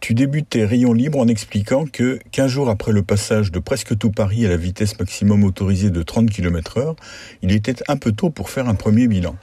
tu 0.00 0.14
débutais 0.14 0.64
Rayon 0.64 0.94
Libre 0.94 1.18
en 1.18 1.28
expliquant 1.28 1.84
que 1.84 2.18
15 2.32 2.50
jours 2.50 2.70
après 2.70 2.92
le 2.92 3.02
passage 3.02 3.52
de 3.52 3.58
presque 3.58 3.98
tout 3.98 4.10
Paris 4.10 4.46
à 4.46 4.48
la 4.48 4.56
vitesse 4.56 4.98
maximum 4.98 5.44
autorisée 5.44 5.90
de 5.90 6.02
30 6.02 6.30
km 6.30 6.78
heure, 6.78 6.96
il 7.42 7.52
était 7.52 7.76
un 7.88 7.98
peu 7.98 8.12
tôt 8.12 8.30
pour 8.30 8.48
faire 8.48 8.66
un 8.66 8.74
premier 8.74 9.06
bilan. 9.06 9.36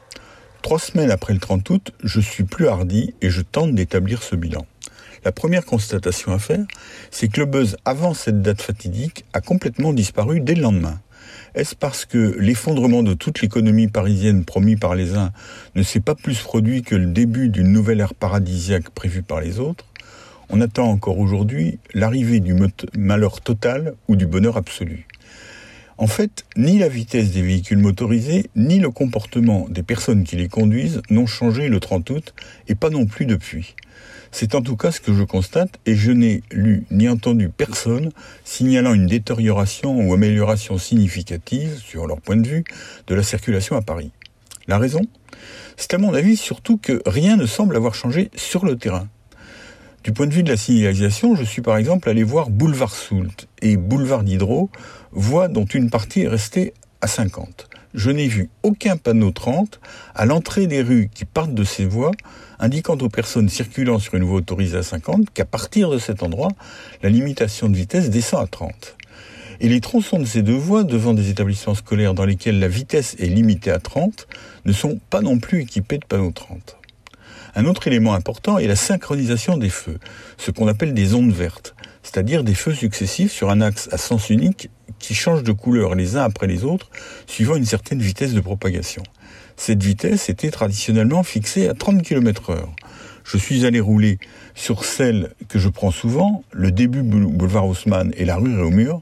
Trois 0.63 0.79
semaines 0.79 1.11
après 1.11 1.33
le 1.33 1.39
30 1.39 1.69
août, 1.69 1.91
je 2.03 2.19
suis 2.19 2.45
plus 2.45 2.67
hardi 2.67 3.13
et 3.21 3.29
je 3.29 3.43
tente 3.43 3.75
d'établir 3.75 4.23
ce 4.23 4.35
bilan. 4.35 4.65
La 5.23 5.31
première 5.31 5.65
constatation 5.65 6.33
à 6.33 6.39
faire, 6.39 6.65
c'est 7.11 7.27
que 7.27 7.41
le 7.41 7.45
buzz 7.45 7.77
avant 7.85 8.15
cette 8.15 8.41
date 8.41 8.63
fatidique 8.63 9.23
a 9.33 9.41
complètement 9.41 9.93
disparu 9.93 10.39
dès 10.39 10.55
le 10.55 10.63
lendemain. 10.63 10.99
Est-ce 11.53 11.75
parce 11.75 12.05
que 12.05 12.37
l'effondrement 12.39 13.03
de 13.03 13.13
toute 13.13 13.41
l'économie 13.41 13.89
parisienne 13.89 14.45
promis 14.45 14.77
par 14.77 14.95
les 14.95 15.15
uns 15.15 15.33
ne 15.75 15.83
s'est 15.83 15.99
pas 15.99 16.15
plus 16.15 16.39
produit 16.39 16.81
que 16.81 16.95
le 16.95 17.07
début 17.07 17.49
d'une 17.49 17.73
nouvelle 17.73 17.99
ère 17.99 18.13
paradisiaque 18.13 18.89
prévue 18.91 19.21
par 19.21 19.41
les 19.41 19.59
autres? 19.59 19.85
On 20.49 20.61
attend 20.61 20.87
encore 20.87 21.19
aujourd'hui 21.19 21.79
l'arrivée 21.93 22.39
du 22.39 22.55
malheur 22.97 23.41
total 23.41 23.95
ou 24.07 24.15
du 24.15 24.25
bonheur 24.25 24.55
absolu. 24.55 25.07
En 25.97 26.07
fait, 26.07 26.45
ni 26.55 26.79
la 26.79 26.87
vitesse 26.87 27.31
des 27.31 27.41
véhicules 27.41 27.77
motorisés, 27.77 28.49
ni 28.55 28.79
le 28.79 28.89
comportement 28.89 29.67
des 29.69 29.83
personnes 29.83 30.23
qui 30.23 30.37
les 30.37 30.47
conduisent 30.47 31.01
n'ont 31.09 31.27
changé 31.27 31.67
le 31.67 31.79
30 31.81 32.09
août, 32.11 32.33
et 32.69 32.75
pas 32.75 32.89
non 32.89 33.05
plus 33.05 33.25
depuis. 33.25 33.75
C'est 34.31 34.55
en 34.55 34.61
tout 34.61 34.77
cas 34.77 34.91
ce 34.91 35.01
que 35.01 35.13
je 35.13 35.23
constate 35.23 35.79
et 35.85 35.95
je 35.95 36.11
n'ai 36.11 36.41
lu 36.51 36.85
ni 36.89 37.09
entendu 37.09 37.49
personne 37.49 38.11
signalant 38.45 38.93
une 38.93 39.05
détérioration 39.05 39.99
ou 39.99 40.13
amélioration 40.13 40.77
significative, 40.77 41.77
sur 41.77 42.07
leur 42.07 42.21
point 42.21 42.37
de 42.37 42.47
vue, 42.47 42.63
de 43.07 43.15
la 43.15 43.23
circulation 43.23 43.75
à 43.75 43.81
Paris. 43.81 44.11
La 44.67 44.77
raison? 44.77 45.01
C'est 45.75 45.93
à 45.93 45.97
mon 45.97 46.13
avis 46.13 46.37
surtout 46.37 46.77
que 46.77 47.01
rien 47.05 47.35
ne 47.35 47.45
semble 47.45 47.75
avoir 47.75 47.93
changé 47.93 48.31
sur 48.35 48.65
le 48.65 48.77
terrain. 48.77 49.07
Du 50.03 50.13
point 50.13 50.27
de 50.27 50.33
vue 50.33 50.43
de 50.43 50.49
la 50.49 50.57
signalisation, 50.57 51.35
je 51.35 51.43
suis 51.43 51.61
par 51.61 51.77
exemple 51.77 52.09
allé 52.09 52.23
voir 52.23 52.49
Boulevard 52.49 52.95
Soult 52.95 53.47
et 53.61 53.77
Boulevard 53.77 54.23
Diderot, 54.23 54.69
voies 55.11 55.47
dont 55.47 55.65
une 55.65 55.89
partie 55.89 56.21
est 56.21 56.27
restée 56.27 56.73
à 57.01 57.07
50 57.07 57.70
je 57.93 58.11
n'ai 58.11 58.27
vu 58.27 58.49
aucun 58.63 58.97
panneau 58.97 59.31
30 59.31 59.79
à 60.15 60.25
l'entrée 60.25 60.67
des 60.67 60.81
rues 60.81 61.09
qui 61.13 61.25
partent 61.25 61.53
de 61.53 61.63
ces 61.63 61.85
voies 61.85 62.11
indiquant 62.59 62.95
aux 62.95 63.09
personnes 63.09 63.49
circulant 63.49 63.99
sur 63.99 64.15
une 64.15 64.23
voie 64.23 64.37
autorisée 64.37 64.77
à 64.77 64.83
50 64.83 65.31
qu'à 65.33 65.45
partir 65.45 65.89
de 65.89 65.97
cet 65.97 66.23
endroit, 66.23 66.49
la 67.01 67.09
limitation 67.09 67.69
de 67.69 67.75
vitesse 67.75 68.09
descend 68.09 68.43
à 68.43 68.47
30. 68.47 68.97
Et 69.59 69.67
les 69.67 69.81
tronçons 69.81 70.19
de 70.19 70.25
ces 70.25 70.41
deux 70.41 70.55
voies 70.55 70.83
devant 70.83 71.13
des 71.13 71.29
établissements 71.29 71.75
scolaires 71.75 72.13
dans 72.13 72.25
lesquels 72.25 72.59
la 72.59 72.67
vitesse 72.67 73.15
est 73.19 73.27
limitée 73.27 73.71
à 73.71 73.79
30 73.79 74.27
ne 74.65 74.73
sont 74.73 74.99
pas 75.09 75.21
non 75.21 75.37
plus 75.37 75.61
équipés 75.61 75.97
de 75.97 76.05
panneaux 76.05 76.31
30. 76.31 76.77
Un 77.55 77.65
autre 77.65 77.87
élément 77.87 78.13
important 78.13 78.57
est 78.57 78.67
la 78.67 78.75
synchronisation 78.75 79.57
des 79.57 79.69
feux, 79.69 79.99
ce 80.37 80.51
qu'on 80.51 80.67
appelle 80.67 80.93
des 80.93 81.13
ondes 81.13 81.33
vertes, 81.33 81.75
c'est-à-dire 82.01 82.43
des 82.43 82.55
feux 82.55 82.73
successifs 82.73 83.31
sur 83.31 83.49
un 83.49 83.61
axe 83.61 83.89
à 83.91 83.97
sens 83.97 84.29
unique 84.29 84.69
qui 84.99 85.13
changent 85.13 85.43
de 85.43 85.51
couleur 85.51 85.95
les 85.95 86.15
uns 86.15 86.23
après 86.23 86.47
les 86.47 86.63
autres, 86.63 86.89
suivant 87.27 87.55
une 87.55 87.65
certaine 87.65 88.01
vitesse 88.01 88.33
de 88.33 88.41
propagation. 88.41 89.03
Cette 89.57 89.83
vitesse 89.83 90.29
était 90.29 90.51
traditionnellement 90.51 91.23
fixée 91.23 91.67
à 91.67 91.73
30 91.73 92.01
km 92.01 92.51
heure. 92.51 92.69
Je 93.23 93.37
suis 93.37 93.65
allé 93.65 93.79
rouler 93.79 94.17
sur 94.55 94.83
celle 94.83 95.31
que 95.47 95.59
je 95.59 95.69
prends 95.69 95.91
souvent, 95.91 96.43
le 96.51 96.71
début 96.71 97.03
boulevard 97.03 97.67
Haussmann 97.67 98.11
et 98.17 98.25
la 98.25 98.37
rue 98.37 98.55
Réaumur, 98.55 98.99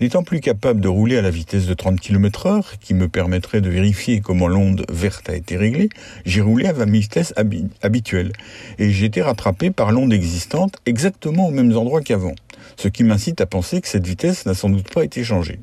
N'étant 0.00 0.22
plus 0.22 0.38
capable 0.38 0.80
de 0.80 0.86
rouler 0.86 1.18
à 1.18 1.22
la 1.22 1.30
vitesse 1.30 1.66
de 1.66 1.74
30 1.74 1.98
km 1.98 2.46
heure, 2.46 2.78
qui 2.78 2.94
me 2.94 3.08
permettrait 3.08 3.60
de 3.60 3.68
vérifier 3.68 4.20
comment 4.20 4.46
l'onde 4.46 4.84
verte 4.88 5.28
a 5.28 5.34
été 5.34 5.56
réglée, 5.56 5.88
j'ai 6.24 6.40
roulé 6.40 6.66
à 6.66 6.72
ma 6.72 6.84
vitesse 6.84 7.34
habituelle. 7.82 8.32
Et 8.78 8.92
j'ai 8.92 9.06
été 9.06 9.22
rattrapé 9.22 9.72
par 9.72 9.90
l'onde 9.90 10.12
existante 10.12 10.76
exactement 10.86 11.48
aux 11.48 11.50
mêmes 11.50 11.76
endroits 11.76 12.00
qu'avant. 12.00 12.34
Ce 12.76 12.88
qui 12.88 13.04
m'incite 13.04 13.40
à 13.40 13.46
penser 13.46 13.80
que 13.80 13.88
cette 13.88 14.06
vitesse 14.06 14.46
n'a 14.46 14.54
sans 14.54 14.68
doute 14.68 14.92
pas 14.92 15.04
été 15.04 15.24
changée. 15.24 15.60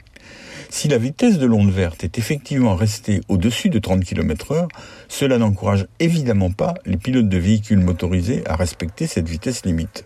Si 0.69 0.87
la 0.87 0.97
vitesse 0.97 1.37
de 1.37 1.45
l'onde 1.45 1.71
verte 1.71 2.03
est 2.03 2.17
effectivement 2.17 2.75
restée 2.75 3.21
au-dessus 3.29 3.69
de 3.69 3.79
30 3.79 4.03
km 4.03 4.51
heure, 4.51 4.67
cela 5.07 5.37
n'encourage 5.37 5.87
évidemment 5.99 6.51
pas 6.51 6.73
les 6.85 6.97
pilotes 6.97 7.29
de 7.29 7.37
véhicules 7.37 7.79
motorisés 7.79 8.43
à 8.47 8.55
respecter 8.55 9.07
cette 9.07 9.29
vitesse 9.29 9.65
limite. 9.65 10.05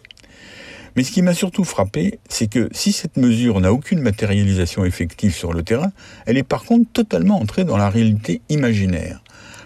Mais 0.96 1.04
ce 1.04 1.12
qui 1.12 1.22
m'a 1.22 1.34
surtout 1.34 1.64
frappé, 1.64 2.20
c'est 2.30 2.48
que 2.48 2.70
si 2.72 2.92
cette 2.92 3.18
mesure 3.18 3.62
n'a 3.62 3.72
aucune 3.72 4.02
matérialisation 4.02 4.86
effective 4.86 5.34
sur 5.34 5.54
le 5.54 5.64
terrain, 5.64 5.92
elle 6.26 6.38
est 6.38 6.44
par 6.44 6.66
contre 6.66 6.92
totalement 6.92 7.40
entrée 7.40 7.64
dans 7.64 7.78
la 7.78 7.90
réalité 7.90 8.42
imaginaire. 8.50 9.24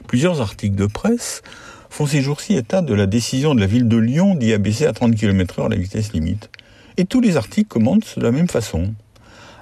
Plusieurs 0.08 0.42
articles 0.42 0.76
de 0.76 0.86
presse 0.86 1.42
font 1.90 2.06
ces 2.06 2.22
jours-ci 2.22 2.56
état 2.56 2.82
de 2.82 2.94
la 2.94 3.08
décision 3.08 3.56
de 3.56 3.60
la 3.60 3.68
ville 3.68 3.88
de 3.88 3.98
Lyon 3.98 4.36
d'y 4.36 4.54
abaisser 4.54 4.86
à 4.86 4.94
30 4.94 5.16
km 5.16 5.62
h 5.62 5.70
la 5.70 5.76
vitesse 5.76 6.14
limite. 6.14 6.50
Et 6.98 7.06
tous 7.06 7.22
les 7.22 7.38
articles 7.38 7.68
commentent 7.68 8.18
de 8.18 8.24
la 8.24 8.32
même 8.32 8.48
façon. 8.48 8.94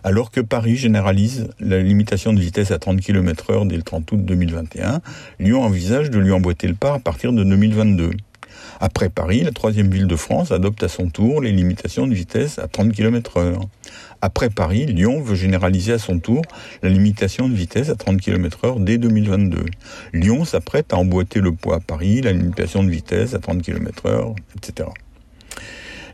Alors 0.03 0.31
que 0.31 0.41
Paris 0.41 0.75
généralise 0.75 1.47
la 1.59 1.79
limitation 1.79 2.33
de 2.33 2.39
vitesse 2.39 2.71
à 2.71 2.79
30 2.79 2.99
km 2.99 3.53
h 3.53 3.67
dès 3.67 3.77
le 3.77 3.83
30 3.83 4.11
août 4.11 4.25
2021, 4.25 5.01
Lyon 5.39 5.63
envisage 5.63 6.09
de 6.09 6.19
lui 6.19 6.31
emboîter 6.31 6.67
le 6.67 6.73
pas 6.73 6.95
à 6.95 6.99
partir 6.99 7.31
de 7.31 7.43
2022. 7.43 8.11
Après 8.79 9.09
Paris, 9.09 9.43
la 9.43 9.51
troisième 9.51 9.89
ville 9.89 10.07
de 10.07 10.15
France 10.15 10.51
adopte 10.51 10.81
à 10.83 10.87
son 10.87 11.09
tour 11.09 11.39
les 11.39 11.51
limitations 11.51 12.07
de 12.07 12.13
vitesse 12.15 12.57
à 12.57 12.67
30 12.67 12.91
km 12.93 13.37
heure. 13.37 13.61
Après 14.21 14.49
Paris, 14.49 14.87
Lyon 14.87 15.21
veut 15.21 15.35
généraliser 15.35 15.93
à 15.93 15.99
son 15.99 16.19
tour 16.19 16.41
la 16.81 16.89
limitation 16.89 17.47
de 17.47 17.53
vitesse 17.53 17.89
à 17.89 17.95
30 17.95 18.19
km 18.19 18.65
heure 18.65 18.79
dès 18.79 18.97
2022. 18.97 19.65
Lyon 20.13 20.45
s'apprête 20.45 20.93
à 20.93 20.97
emboîter 20.97 21.39
le 21.39 21.51
poids 21.51 21.75
à 21.75 21.79
Paris, 21.79 22.21
la 22.21 22.33
limitation 22.33 22.83
de 22.83 22.89
vitesse 22.89 23.35
à 23.35 23.39
30 23.39 23.61
km 23.61 24.07
heure, 24.07 24.35
etc. 24.57 24.89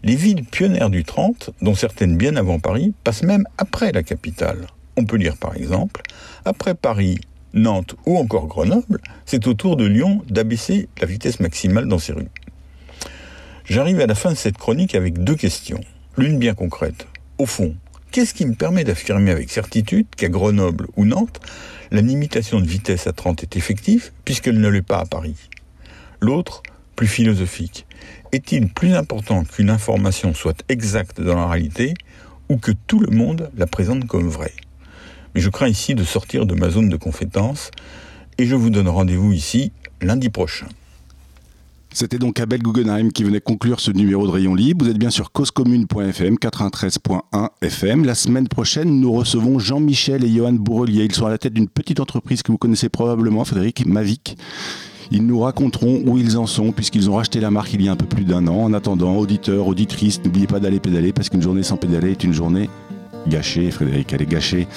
Les 0.04 0.16
villes 0.16 0.44
pionnières 0.44 0.90
du 0.90 1.04
30, 1.04 1.52
dont 1.62 1.76
certaines 1.76 2.18
bien 2.18 2.36
avant 2.36 2.60
Paris, 2.60 2.94
passent 3.04 3.24
même 3.24 3.46
après 3.58 3.92
la 3.92 4.04
capitale. 4.04 4.68
On 4.96 5.06
peut 5.06 5.18
lire 5.18 5.38
par 5.38 5.56
exemple, 5.56 6.02
après 6.46 6.76
Paris, 6.76 7.20
Nantes 7.54 7.96
ou 8.06 8.18
encore 8.18 8.48
Grenoble, 8.48 9.00
c'est 9.26 9.48
au 9.48 9.54
tour 9.54 9.76
de 9.76 9.86
Lyon 9.86 10.22
d'abaisser 10.30 10.90
la 11.02 11.08
vitesse 11.08 11.40
maximale 11.40 11.88
dans 11.88 12.00
ces 12.00 12.14
rues. 12.14 12.30
J'arrive 13.66 14.00
à 14.00 14.08
la 14.08 14.16
fin 14.16 14.32
de 14.32 14.38
cette 14.38 14.58
chronique 14.58 14.96
avec 14.96 15.24
deux 15.24 15.36
questions. 15.36 15.82
L'une 16.18 16.40
bien 16.40 16.54
concrète. 16.54 17.08
Au 17.38 17.46
fond, 17.46 17.76
qu'est-ce 18.12 18.34
qui 18.34 18.46
me 18.46 18.54
permet 18.54 18.84
d'affirmer 18.84 19.32
avec 19.32 19.50
certitude 19.50 20.08
qu'à 20.16 20.30
Grenoble 20.30 20.88
ou 20.96 21.06
Nantes, 21.06 21.40
la 21.92 22.02
limitation 22.02 22.60
de 22.60 22.68
vitesse 22.68 23.08
à 23.08 23.14
30 23.14 23.44
est 23.44 23.58
effective 23.58 24.12
puisqu'elle 24.26 24.60
ne 24.60 24.70
l'est 24.70 24.82
pas 24.82 25.00
à 25.00 25.06
Paris? 25.06 25.50
L'autre, 26.22 26.64
plus 26.96 27.08
philosophique. 27.08 27.87
Est-il 28.32 28.68
plus 28.68 28.94
important 28.94 29.44
qu'une 29.44 29.70
information 29.70 30.34
soit 30.34 30.64
exacte 30.70 31.22
dans 31.22 31.36
la 31.36 31.48
réalité 31.48 31.94
ou 32.50 32.58
que 32.58 32.72
tout 32.72 33.00
le 33.00 33.16
monde 33.16 33.50
la 33.56 33.68
présente 33.68 34.06
comme 34.06 34.28
vraie? 34.28 34.54
Mais 35.34 35.42
je 35.42 35.50
crains 35.50 35.68
ici 35.68 35.96
de 35.96 36.04
sortir 36.04 36.46
de 36.46 36.56
ma 36.56 36.70
zone 36.70 36.90
de 36.90 36.98
compétence 36.98 37.72
et 38.38 38.46
je 38.46 38.56
vous 38.56 38.70
donne 38.70 38.90
rendez-vous 38.90 39.32
ici 39.32 39.72
lundi 40.02 40.30
prochain. 40.30 40.68
C'était 41.94 42.20
donc 42.20 42.40
Abel 42.40 42.62
Guggenheim 42.62 43.12
qui 43.12 43.24
venait 43.24 43.40
conclure 43.40 43.80
ce 43.80 43.92
numéro 43.92 44.28
de 44.28 44.32
Rayon 44.32 44.54
Libre. 44.54 44.86
Vous 44.86 44.92
êtes 44.92 45.00
bien 45.00 45.10
sur 45.10 45.32
causecommune.fm, 45.32 46.36
93.1 46.36 47.50
FM. 47.62 48.06
La 48.06 48.14
semaine 48.14 48.48
prochaine, 48.48 49.00
nous 49.00 49.12
recevons 49.12 49.58
Jean-Michel 49.58 50.24
et 50.24 50.32
Johan 50.32 50.54
Bourrelier. 50.54 51.06
Ils 51.06 51.16
sont 51.16 51.26
à 51.26 51.30
la 51.30 51.38
tête 51.40 51.54
d'une 51.54 51.70
petite 51.70 52.00
entreprise 52.00 52.44
que 52.44 52.52
vous 52.52 52.60
connaissez 52.60 52.90
probablement, 52.90 53.44
Frédéric, 53.46 53.86
Mavic. 53.88 54.38
Ils 55.12 55.26
nous 55.26 55.40
raconteront 55.40 56.02
où 56.06 56.18
ils 56.18 56.38
en 56.38 56.48
sont 56.48 56.72
puisqu'ils 56.72 57.10
ont 57.10 57.16
racheté 57.16 57.40
la 57.40 57.52
marque 57.52 57.74
il 57.74 57.82
y 57.82 57.90
a 57.90 57.92
un 57.92 57.96
peu 57.96 58.06
plus 58.06 58.26
d'un 58.26 58.48
an. 58.48 58.64
En 58.64 58.74
attendant, 58.74 59.16
auditeurs, 59.16 59.68
auditrices, 59.68 60.22
n'oubliez 60.24 60.48
pas 60.48 60.60
d'aller 60.60 60.80
pédaler 60.80 61.14
parce 61.14 61.30
qu'une 61.30 61.42
journée 61.42 61.64
sans 61.64 61.78
pédaler 61.78 62.12
est 62.12 62.24
une 62.24 62.34
journée 62.34 62.70
gâchée. 63.28 63.72
Frédéric, 63.72 64.14
elle 64.14 64.22
est 64.22 64.30
gâchée. 64.30 64.68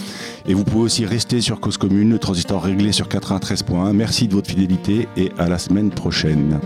Et 0.47 0.55
vous 0.55 0.65
pouvez 0.65 0.85
aussi 0.85 1.07
rester 1.07 1.41
sur 1.41 1.61
Cause 1.61 1.79
Commune, 1.79 2.11
le 2.11 2.19
transistor 2.19 2.63
réglé 2.63 2.93
sur 2.93 3.09
93.1. 3.09 3.93
Merci 3.93 4.29
de 4.29 4.35
votre 4.35 4.49
fidélité 4.49 5.09
et 5.17 5.33
à 5.39 5.49
la 5.49 5.59
semaine 5.59 5.91
prochaine. 5.91 6.61